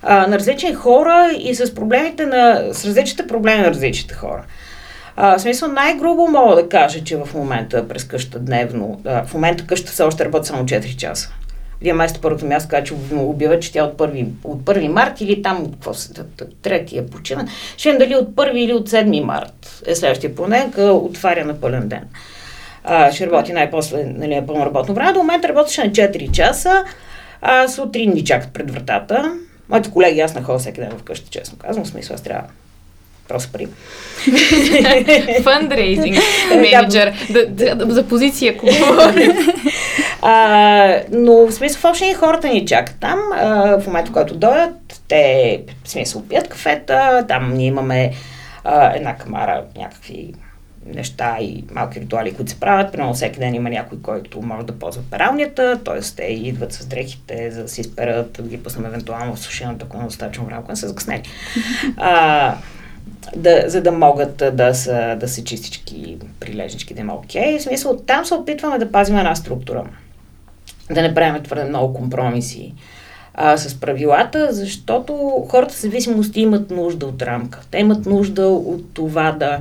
[0.03, 4.43] а, на различни хора и с проблемите на, с различните проблеми на различните хора.
[5.15, 9.33] А, в смисъл най-грубо мога да кажа, че в момента през къща дневно, а, в
[9.33, 11.33] момента къща все още работи само 4 часа.
[11.81, 15.41] Вие майсто първото място каза, че обява, че тя от 1, от 1 март или
[15.41, 16.13] там, какво се,
[16.61, 17.47] третия почина.
[17.77, 21.87] Ще видим дали от 1 или от 7 март е следващия понеделник, отваря на пълен
[21.87, 22.03] ден.
[22.83, 25.13] А, ще работи най-после нали, е пълно работно време.
[25.13, 26.83] До момента работеше на 4 часа.
[27.41, 29.33] А, сутрин ни чакат пред вратата.
[29.69, 31.85] Моите колеги, аз не ходя всеки ден вкъщи, честно казвам.
[31.85, 32.43] В смисъл, аз трябва
[33.31, 33.67] Просто пари.
[35.43, 36.17] Фандрейзинг
[36.55, 37.13] менеджер.
[37.87, 38.67] за позиция, ако.
[40.23, 43.19] А, но в смисъл в общи хората ни чакат там.
[43.33, 48.11] А, в момента, в който дойдат, те в смисъл пият кафета, там ние имаме
[48.63, 50.33] а, една камара, някакви
[50.85, 52.91] неща и малки ритуали, които се правят.
[52.91, 56.01] Примерно всеки ден има някой, който може да ползва пералнята, т.е.
[56.15, 59.97] те идват с дрехите, за да си изперат, да ги пуснем евентуално в сушилната, ако
[59.97, 61.23] е достатъчно време, са закъснели.
[63.35, 67.59] Да, за да могат да са, да са чистички, прилежнички, да има окей.
[67.59, 69.83] В смисъл, там се опитваме да пазим една структура.
[70.91, 72.73] Да не правим твърде много компромиси
[73.33, 75.13] а, с правилата, защото
[75.49, 77.61] хората с зависимости имат нужда от рамка.
[77.71, 79.59] Те имат нужда от това да,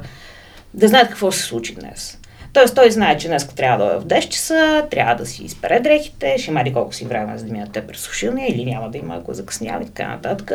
[0.75, 2.20] да знаят какво се случи днес.
[2.53, 5.81] Тоест той знае, че днес трябва да е в 10 часа, трябва да си изпере
[5.81, 8.91] дрехите, ще има ли колко си време за да минат те през сушилния или няма
[8.91, 10.53] да има, ако закъснява и така нататък.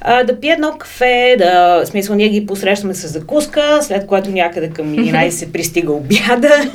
[0.00, 4.30] А, да пие едно кафе, да, в смисъл ние ги посрещаме с закуска, след което
[4.30, 6.70] някъде към 11 се пристига обяда.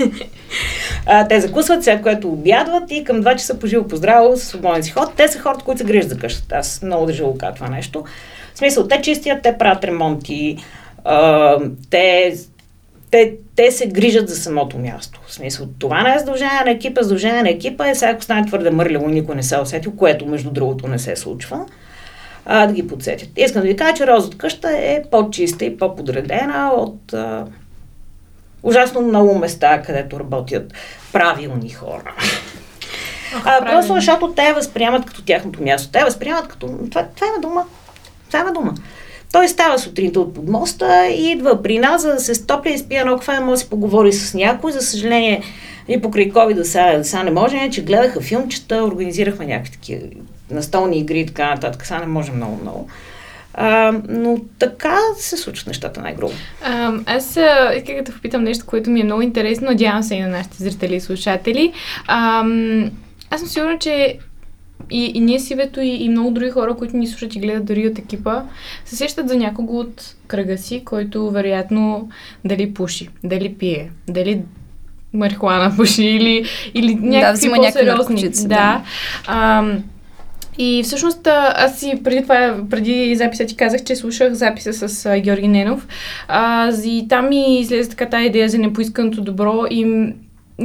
[1.06, 4.84] а, те закусват, след което обядват и към 2 часа по живо поздраво, с свободен
[4.84, 5.14] си ход.
[5.16, 6.56] Те са хората, които се грижат за къщата.
[6.56, 7.24] Аз много държа
[7.56, 8.04] това нещо.
[8.54, 10.58] В смисъл, те чистят, те правят ремонти,
[11.04, 11.58] а,
[11.90, 12.34] те
[13.12, 15.22] те, те се грижат за самото място.
[15.28, 18.46] В смисъл, това не е задължение на екипа, задължение на екипа е сега, ако стане
[18.46, 21.66] твърде мърляво никой не се е усетил, което между другото не се случва,
[22.46, 23.30] а, да ги подсетят.
[23.38, 27.46] Искам да ви кажа, че розата къща е по-чиста и по-подредена от а,
[28.64, 30.74] ужасно много места, където работят
[31.14, 32.16] правилни хора.
[33.46, 35.92] а, просто защото те възприемат като тяхното място.
[35.92, 36.68] Те възприемат като...
[36.68, 37.66] Това, това е дума.
[38.28, 38.74] Това е дума.
[39.32, 43.02] Той става сутринта от подмоста и идва при нас, за да се стопля и спия
[43.02, 44.72] едно кафе, може да си поговори с някой.
[44.72, 45.44] За съжаление,
[45.88, 50.02] и покрай COVID сега, сега не може, че гледаха филмчета, организирахме някакви такива
[50.52, 51.86] настолни игри и така нататък.
[51.86, 52.88] Сега не може много-много.
[53.54, 56.34] А, но така се случват нещата най-грубо.
[57.06, 57.38] Аз
[57.78, 59.68] исках да попитам нещо, което ми е много интересно.
[59.68, 61.74] Надявам се и на нашите зрители и слушатели.
[62.08, 62.44] А,
[63.30, 64.18] аз съм сигурна, че
[64.90, 67.66] и, и ние си вето и, и много други хора, които ни слушат и гледат
[67.66, 68.42] дори от екипа,
[68.86, 72.10] се сещат за някого от кръга си, който вероятно
[72.46, 74.42] дали пуши, дали пие, дали
[75.14, 78.30] марихуана пуши или, или някакви да, по-сериозни.
[78.30, 78.48] Да.
[78.48, 78.82] да.
[79.28, 79.64] А,
[80.58, 85.20] и всъщност аз си преди това, преди записа ти казах, че слушах записа с а,
[85.20, 85.88] Георги Ненов.
[86.28, 90.14] А, и там ми излезе така тази идея за непоисканото добро и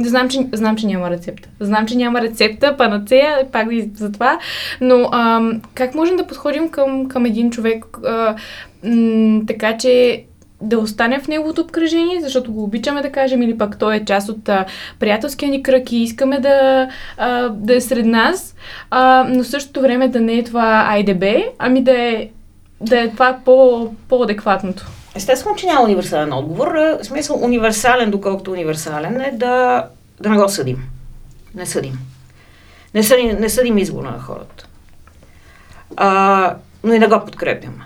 [0.03, 1.49] Знам че, знам, че няма рецепта.
[1.59, 4.39] Знам, че няма рецепта, панацея, пак за това.
[4.81, 8.35] Но а, как можем да подходим към, към един човек а,
[8.83, 10.23] м- така, че
[10.61, 14.29] да остане в неговото обкръжение, защото го обичаме да кажем, или пък той е част
[14.29, 14.65] от а,
[14.99, 18.55] приятелския ни кръг и искаме да, а, да е сред нас,
[18.91, 21.23] а, но в същото време да не е това АйДБ,
[21.59, 22.29] ами да е,
[22.81, 24.85] да е това по, по-адекватното.
[25.15, 26.67] Естествено, че няма универсален отговор.
[26.67, 29.87] В смисъл универсален, доколкото универсален е да,
[30.19, 30.83] да не го съдим.
[31.55, 31.99] Не съдим.
[32.93, 34.67] Не съдим, не съдим избора на хората.
[35.97, 37.85] А, но и да го подкрепяме.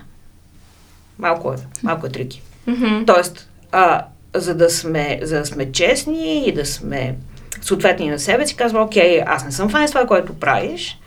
[1.18, 2.42] Малко е, малко е трики.
[2.68, 3.06] Mm-hmm.
[3.06, 7.16] Тоест, а, за, да сме, за да сме честни и да сме
[7.62, 10.98] съответни на себе си, казва, окей, аз не съм файн с това, което правиш,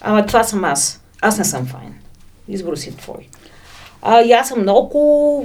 [0.00, 1.02] ама това съм аз.
[1.20, 1.94] Аз не съм файн.
[2.48, 3.28] Избор си твой.
[4.02, 4.98] А, и аз съм много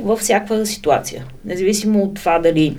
[0.04, 1.26] във всяка ситуация.
[1.46, 2.78] Независимо от това дали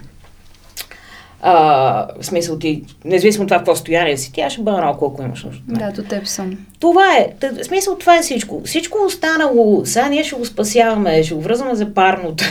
[1.47, 5.23] а, в смисъл ти, независимо от това какво състояние си, тя ще бъде много, ако
[5.23, 5.63] имаш нужда.
[5.69, 6.59] Да, до теб съм.
[6.81, 7.33] Това е.
[7.41, 8.63] Тъ, в смисъл това е всичко.
[8.65, 12.45] Всичко останало, сега ние ще го спасяваме, ще го връзваме за парното,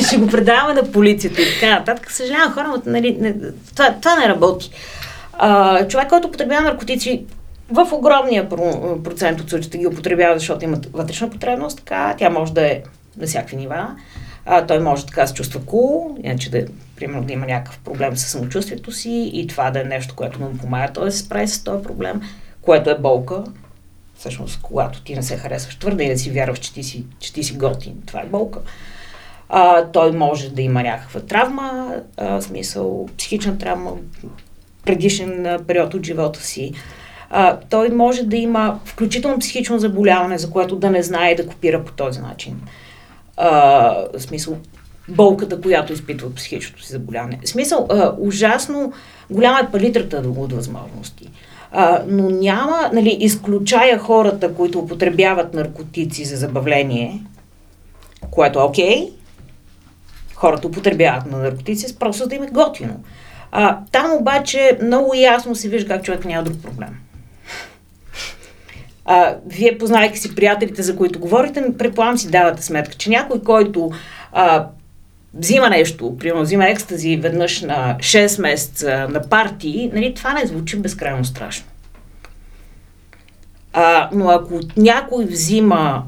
[0.06, 2.10] ще го предаваме на полицията и така нататък.
[2.10, 3.34] Съжалявам, хора, но нали, не,
[3.74, 4.70] това, това не работи.
[5.32, 7.24] А, човек, който потребява наркотици,
[7.70, 8.48] в огромния
[9.04, 12.82] процент от случаите ги употребява, защото имат вътрешна потребност, така, тя може да е
[13.16, 13.96] на всякакви нива.
[14.46, 17.78] А, той може така да се чувства кул, cool, иначе да, примерно, да има някакъв
[17.78, 21.18] проблем с самочувствието си и това да е нещо, което му помага той да се
[21.18, 22.20] справи с този проблем,
[22.62, 23.44] което е болка.
[24.18, 27.32] Всъщност, когато ти не се харесваш твърде и да си вярваш, че ти си, че
[27.32, 28.60] ти си готин, това е болка.
[29.48, 33.92] А, той може да има някаква травма, а, в смисъл психична травма,
[34.84, 36.72] предишен период от живота си
[37.30, 41.84] а, той може да има включително психично заболяване, за което да не знае да копира
[41.84, 42.60] по този начин.
[43.36, 43.50] А,
[44.14, 44.56] в смисъл,
[45.08, 47.38] болката, която изпитва от психичното си заболяване.
[47.44, 48.92] В смисъл, а, ужасно
[49.30, 51.30] голяма е палитрата от възможности.
[51.72, 57.22] А, но няма, нали, изключая хората, които употребяват наркотици за забавление,
[58.30, 59.10] което е окей,
[60.34, 63.00] хората употребяват на наркотици, просто да им е готино.
[63.52, 67.03] А, там обаче много ясно се вижда как човек няма друг проблем.
[69.04, 73.90] А, вие познавайки си приятелите, за които говорите, предполагам си давате сметка, че някой, който
[74.32, 74.66] а,
[75.34, 80.76] взима нещо, примерно взима екстази веднъж на 6 месеца на партии, нали, това не звучи
[80.76, 81.66] безкрайно страшно.
[83.72, 86.04] А, но ако някой взима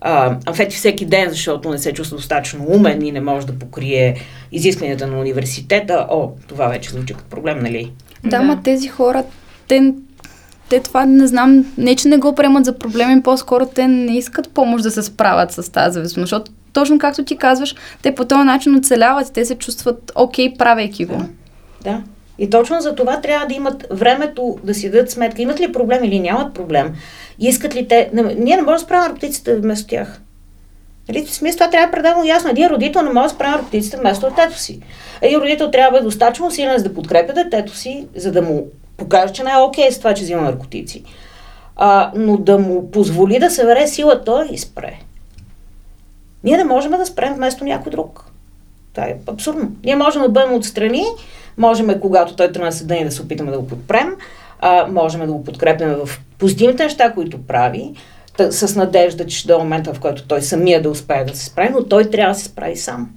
[0.00, 4.16] а, амфети всеки ден, защото не се чувства достатъчно умен и не може да покрие
[4.52, 7.92] изискванията на университета, о, това вече звучи като проблем, нали?
[8.24, 8.42] Да, да.
[8.42, 9.24] ма тези хора,
[9.68, 9.94] те,
[10.68, 14.48] те това не знам, не че не го приемат за проблеми, по-скоро те не искат
[14.48, 18.42] помощ да се справят с тази зависимост, защото точно както ти казваш, те по този
[18.42, 21.16] начин оцеляват и те се чувстват окей, правейки го.
[21.16, 21.26] Да.
[21.84, 22.02] да.
[22.38, 26.04] И точно за това трябва да имат времето да си дадат сметка, имат ли проблем
[26.04, 26.92] или нямат проблем.
[27.38, 28.10] Искат ли те...
[28.12, 30.20] Ние не можем да справим роптиците вместо тях.
[31.08, 32.50] Нали, в смисъл това трябва да е пределно ясно.
[32.50, 34.80] Един родител не може да справя роптиците вместо детето си.
[35.22, 38.66] Един родител трябва да бъде достатъчно силен, за да подкрепя детето си, за да му
[38.98, 41.04] покаже, че не е окей с това, че взима наркотици.
[41.76, 44.98] А, но да му позволи да събере силата и спре.
[46.44, 48.24] Ние не можем да спрем вместо някой друг.
[48.94, 49.70] Това е абсурдно.
[49.84, 51.04] Ние можем да бъдем отстрани,
[51.56, 54.16] можем, когато той тръгне съдъни, да се опитаме да го подпрем,
[54.60, 57.94] а, можем да го подкрепяме в позитивните неща, които прави,
[58.50, 61.84] с надежда, че до момента, в който той самия да успее да се справи, но
[61.84, 63.10] той трябва да се справи сам.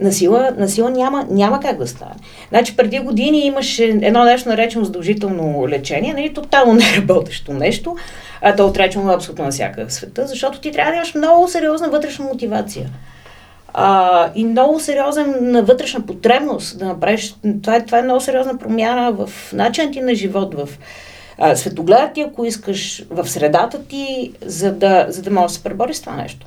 [0.00, 2.14] Насила, насила няма, няма как да стане.
[2.48, 7.96] Значи преди години имаше едно нещо наречено задължително лечение, нали, тотално неработещо нещо,
[8.42, 12.24] а то отречено абсолютно навсякъде в света, защото ти трябва да имаш много сериозна вътрешна
[12.24, 12.88] мотивация.
[13.74, 17.34] А, и много сериозна вътрешна потребност да направиш.
[17.62, 20.68] Това е, това е много сериозна промяна в начинът ти на живот, в
[21.38, 25.62] а, светогледа ти, ако искаш, в средата ти, за да, за да можеш да се
[25.62, 26.46] пребориш с това нещо.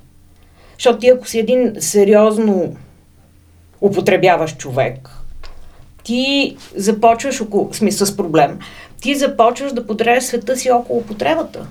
[0.73, 2.75] Защото ти, ако си един сериозно
[3.81, 5.09] употребяваш човек,
[6.03, 8.59] ти започваш, около, смисъл с проблем,
[9.01, 11.67] ти започваш да подреждаш света си около употребата.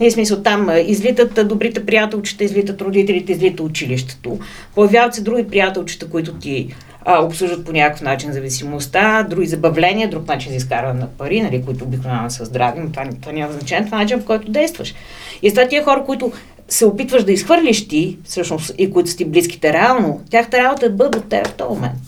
[0.00, 4.38] Не смисъл там излитат добрите приятелчета, излитат родителите, излита училището.
[4.74, 10.28] Появяват се други приятелчета, които ти а, обслужват по някакъв начин зависимостта, други забавления, друг
[10.28, 13.84] начин за изкарване на пари, нали, които обикновено са здрави, но това, това няма значение,
[13.84, 14.94] това е начин, в който действаш.
[15.42, 16.32] И след тия хора, които
[16.68, 20.88] се опитваш да изхвърлиш ти, всъщност, и които са ти близките реално, тяхта работа е
[20.88, 21.98] да бъдат от теб в този момент.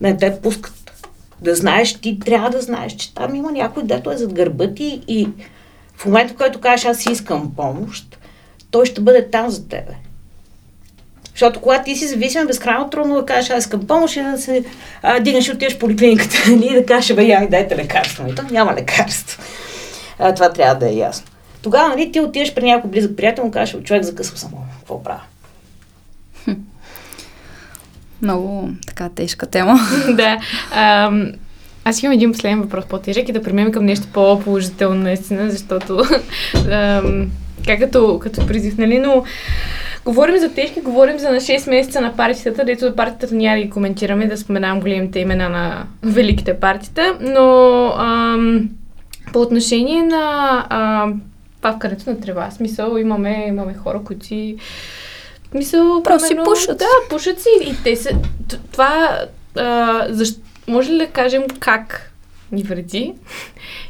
[0.00, 1.06] Не те пускат.
[1.40, 5.02] Да знаеш, ти трябва да знаеш, че там има някой, дето е зад гърба ти
[5.08, 5.28] и
[5.96, 8.18] в момента, в който кажеш аз искам помощ,
[8.70, 9.92] той ще бъде там за тебе.
[11.30, 14.64] Защото когато ти си зависим, безкрайно трудно да кажеш, аз искам помощ и да се
[15.02, 18.24] а, дигнеш и отидеш в поликлиниката нали, и да кажеш, бе, я дайте лекарство.
[18.28, 19.42] И то няма лекарство.
[20.18, 21.26] А, това трябва да е ясно.
[21.66, 24.56] Тогава нали, ти отидеш при някой близък приятел и му кажеш, човек, закъсва само.
[24.78, 25.20] Какво правя?
[28.22, 29.78] Много така тежка тема.
[30.16, 30.38] да.
[30.74, 31.32] Ам,
[31.84, 36.02] аз имам един последен въпрос по-тежък и да преминем към нещо по-положително наистина, защото
[36.70, 37.30] ам,
[37.66, 39.24] как като, като призив, нали, но
[40.04, 43.62] Говорим за тежки, говорим за на 6 месеца на партията, дето за партията няма да
[43.62, 48.68] ги коментираме, да споменавам големите имена на великите партита, но ам,
[49.32, 51.22] по отношение на ам,
[51.60, 54.56] павкането на трева, смисъл имаме, имаме хора, които си
[55.54, 56.78] Мисъл, Просто си пушат.
[56.78, 58.10] Да, пушат си и те са...
[58.72, 59.20] Това...
[59.56, 62.12] А, защо, може ли да кажем как
[62.52, 63.14] ни вреди?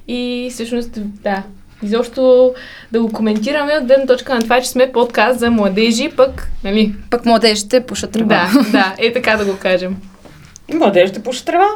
[0.08, 1.42] И всъщност, да,
[1.82, 2.54] изобщо
[2.92, 6.94] да го коментираме от гледна точка на това, че сме подкаст за младежи, пък, нали?
[7.10, 8.50] Пък младежите пушат трева.
[8.54, 9.96] Да, да, е така да го кажем.
[10.74, 11.68] Младежите пушат трева.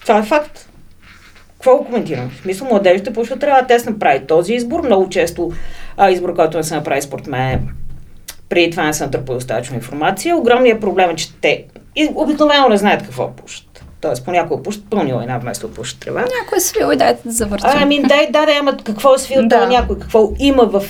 [0.00, 0.67] Това е факт.
[1.58, 2.30] Какво го коментирам?
[2.30, 3.66] В смисъл, младежите пушат трева.
[3.66, 4.82] Те са направи този избор.
[4.84, 5.52] Много често
[5.96, 7.68] а, избор, който не се направи според мен
[8.48, 10.36] преди това не съм търпил достатъчно информация.
[10.36, 11.64] Огромният проблем е, че те
[12.14, 13.84] обикновено не знаят какво пушат.
[14.00, 16.20] Тоест, понякога пушат пълни война, вместо да пушат трева.
[16.20, 17.70] Някой е свил и дайте да завъртим.
[17.74, 19.66] Ами, дай, да, да, ама какво е свил да.
[19.66, 20.84] някой, какво има в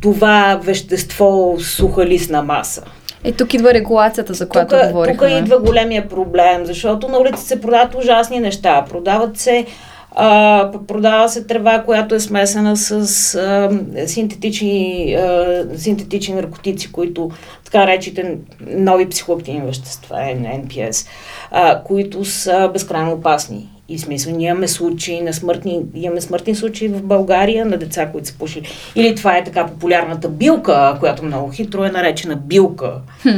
[0.00, 2.84] това вещество суха лисна маса.
[3.24, 5.28] Е, тук идва регулацията, за която тук, говорихме.
[5.28, 8.84] Тук идва големия проблем, защото на улица се продават ужасни неща.
[8.90, 9.66] Продават се
[10.14, 12.92] а, продава се трева, която е смесена с
[13.34, 13.70] а,
[14.06, 17.30] синтетични, а, синтетични наркотици, които
[17.64, 21.08] така речите нови психоактивни вещества, NPS,
[21.50, 23.68] а, които са безкрайно опасни.
[23.92, 28.28] И смисъл, ние имаме случаи на смъртни, имаме смъртни случаи в България на деца, които
[28.28, 28.68] са пушили.
[28.94, 33.28] Или това е така популярната билка, която много хитро е наречена билка, хм.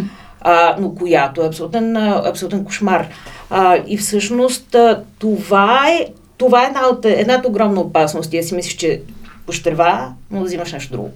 [0.40, 3.08] а, но която е абсолютен, абсолютен кошмар.
[3.50, 4.76] А, и всъщност
[5.18, 8.30] това е това е една от, едната огромна опасност.
[8.30, 9.00] Ти си мислиш, че
[9.46, 11.10] пуш трева, но да взимаш нещо друго.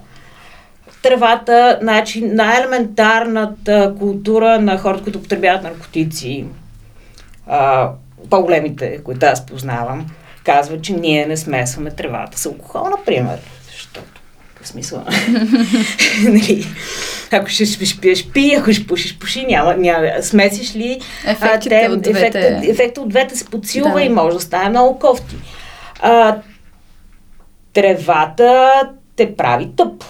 [1.03, 6.45] Тревата, значи най-елементарната култура на хората, които потребяват наркотици,
[7.47, 7.91] а,
[8.31, 10.07] по-големите, които аз познавам,
[10.45, 13.39] казва, че ние не смесваме тревата с алкохол, например.
[13.71, 14.05] Защото,
[14.63, 15.05] в смисъл,
[16.25, 16.67] нали,
[17.33, 17.99] ако ще спиш,
[18.33, 20.09] пи, ако ще пушиш, пуши, няма, няма.
[20.23, 22.19] Смесиш ли, Ефектите те, от двете.
[22.19, 24.03] ефекта, ефекта от двете се подсилва Да.
[24.03, 25.37] и може да стане много кофти.
[26.01, 26.37] А,
[27.73, 28.81] тревата
[29.17, 30.05] те прави тъп.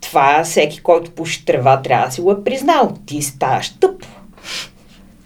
[0.00, 2.96] Това всеки, който пуши трева, трябва да си го е признал.
[3.06, 4.04] Ти ставаш тъп.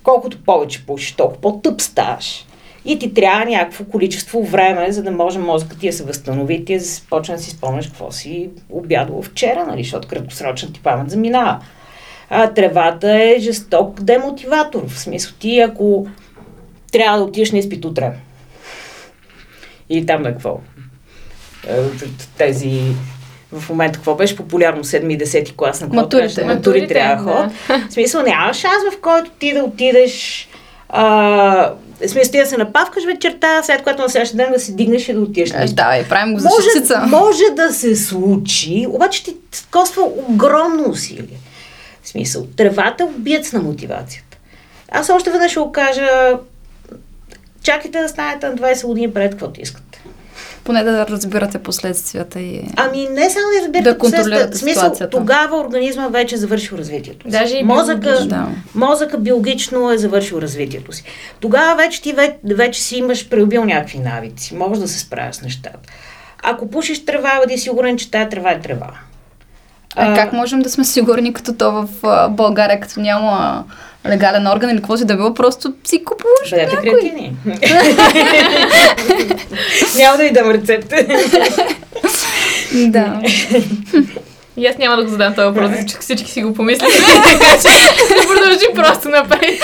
[0.07, 2.47] Колкото повече пушиш, толкова по-тъп ставаш.
[2.85, 6.65] И ти трябва някакво количество време, за да може мозъкът ти да се възстанови и
[6.65, 11.11] ти да почне да си спомняш какво си обядвал вчера, нали, защото краткосрочна ти памет
[11.11, 11.61] заминава.
[12.31, 14.87] А, тревата е жесток демотиватор.
[14.89, 16.07] В смисъл ти, ако
[16.93, 18.13] трябва да отидеш на изпит утре.
[19.89, 20.61] И там на какво?
[21.69, 21.77] Е,
[22.39, 22.83] Тези
[23.53, 26.35] в момента какво беше популярно 7 и 10 клас на какво Матурите.
[26.35, 26.41] трябваше?
[26.57, 27.53] Матури Матурите, трябва да ходят.
[27.91, 30.49] В смисъл няма шанс, в който ти да отидеш
[30.89, 31.05] а,
[32.07, 35.09] в смисъл ти да се напавкаш вечерта, след което на следващия ден да се дигнеш
[35.09, 35.65] и да отидеш Е.
[35.67, 37.01] Да, и правим го за Може, шестица.
[37.07, 39.37] може да се случи, обаче ти
[39.71, 41.39] коства огромно усилие.
[42.03, 44.37] В смисъл, тревата убиец на мотивацията.
[44.91, 46.39] Аз още веднъж ще го кажа,
[47.63, 50.03] чакайте да станете на 20 години пред каквото искате.
[50.67, 52.63] Поне да разбирате последствията и...
[52.77, 55.19] Ами не само да разбирате Да контролирате смисъл, ситуацията.
[55.19, 57.39] тогава организма вече е завършил развитието си.
[57.39, 58.29] Даже и мозъка, биологично.
[58.29, 58.49] Да.
[58.87, 61.05] мозъка биологично е завършил развитието си.
[61.41, 64.55] Тогава вече ти вече, вече си имаш преубил някакви навици.
[64.55, 65.79] Може да се справяш с нещата.
[66.43, 68.91] Ако пушиш трева, бъди сигурен, че тая трева е трева.
[69.97, 73.65] А, как можем да сме сигурни, като то в а, България, като няма
[74.09, 76.91] легален орган или какво си да било, просто си купуваш Бъдете някой.
[76.91, 77.37] креативни.
[79.97, 80.97] Няма да ви дам рецепта.
[82.73, 83.21] Да.
[84.57, 86.91] И аз няма да го задам този въпрос, всички, всички си го помислят.
[87.25, 87.69] така че
[88.15, 89.61] да продължим просто напред.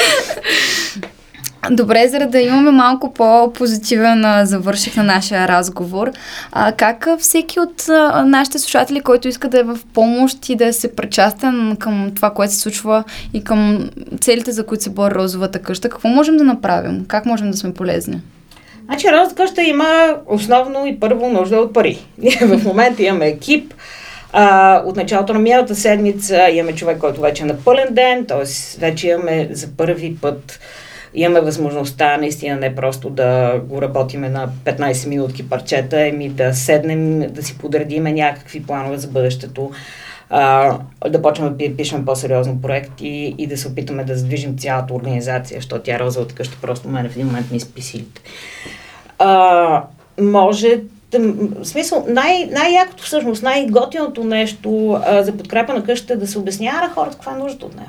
[1.71, 6.11] Добре, за да имаме малко по-позитивен завърших на нашия разговор,
[6.53, 10.73] а, как всеки от а, нашите слушатели, който иска да е в помощ и да
[10.73, 13.05] се причастен към това, което се случва
[13.35, 13.91] и към
[14.21, 17.05] целите, за които се бори розовата къща, какво можем да направим?
[17.09, 18.21] Как можем да сме полезни?
[18.85, 21.99] Значи Роза къща има основно и първо нужда от пари.
[22.19, 23.75] Ние в момента имаме екип.
[24.33, 28.79] А, от началото на миналата седмица имаме човек, който вече е на пълен ден, т.е.
[28.81, 30.61] вече имаме за първи път
[31.15, 37.33] имаме възможността наистина не просто да го работиме на 15 минутки парчета, еми да седнем,
[37.33, 39.71] да си подредиме някакви планове за бъдещето,
[41.09, 45.59] да почнем да пи- пишем по-сериозно проект и, да се опитаме да задвижим цялата организация,
[45.59, 48.23] защото тя розовата къща просто мене в един момент ми изпи силите.
[49.19, 49.85] А,
[50.21, 50.81] може
[51.19, 56.39] в смисъл, най- най-якото всъщност, най-готиното нещо а, за подкрепа на къщата е да се
[56.39, 57.89] обяснява на хората каква е нужда от нея.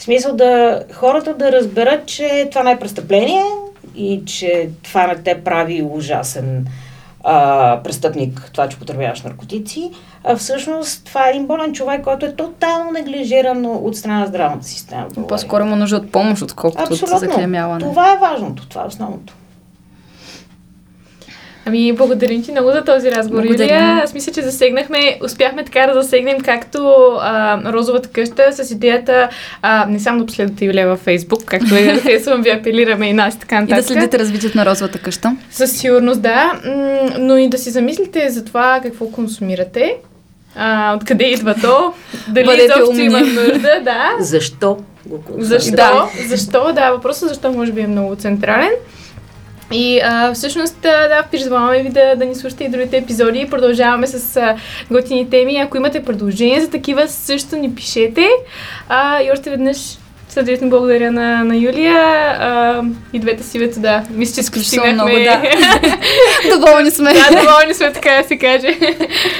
[0.00, 3.42] В смисъл да хората да разберат, че това не е престъпление
[3.94, 6.66] и че това не те прави ужасен
[7.24, 9.90] а, престъпник, това, че потребяваш наркотици,
[10.24, 14.66] а всъщност това е един болен човек, който е тотално неглижиран от страна на здравната
[14.66, 15.06] система.
[15.28, 17.80] По-скоро има нужда от помощ, отколкото от заклемяване.
[17.80, 19.34] Това е важното, това е основното.
[21.66, 23.44] Ами, благодарим ти много за този разговор.
[23.44, 24.00] Юлия.
[24.04, 26.78] Аз мисля, че засегнахме, успяхме така да засегнем както
[27.20, 29.28] а, розовата къща с идеята
[29.62, 33.34] а, не само да последвате Юлия във Фейсбук, както е, харесвам ви, апелираме и нас
[33.34, 33.76] и така И нататък.
[33.76, 35.36] да следите развитието на розовата къща.
[35.50, 36.52] Със сигурност, да.
[37.18, 39.96] Но и да си замислите за това какво консумирате,
[40.56, 41.92] а, откъде идва то,
[42.28, 43.04] дали Бъдете изобщо умни.
[43.04, 44.10] има нужда, да.
[44.20, 44.78] Защо?
[45.38, 45.76] Защо?
[45.76, 46.08] Да.
[46.28, 46.72] Защо?
[46.72, 48.70] Да, въпросът защо може би е много централен.
[49.72, 53.46] И а, всъщност, да, призоваваме ви да, да ни слушате и другите епизоди.
[53.50, 54.56] Продължаваме с а,
[54.90, 55.56] готини теми.
[55.56, 58.28] Ако имате предложения за такива, също ни пишете.
[58.88, 59.76] А, и още веднъж
[60.28, 61.96] сърдечно благодаря на, на Юлия.
[62.40, 64.04] А, и двете си вето, да.
[64.10, 65.42] Мисля, че Изключително много, да.
[66.58, 67.12] Доволни сме.
[67.12, 68.78] да, доволни сме, така да се каже.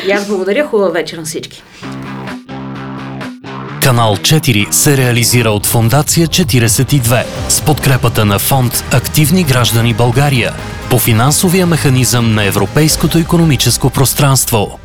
[0.07, 1.62] И аз благодаря, хубава вечер на всички.
[3.83, 7.24] Канал 4 се реализира от Фондация 42
[7.61, 10.53] подкрепата на фонд Активни граждани България
[10.91, 14.79] по финансовия механизъм на Европейското економическо пространство.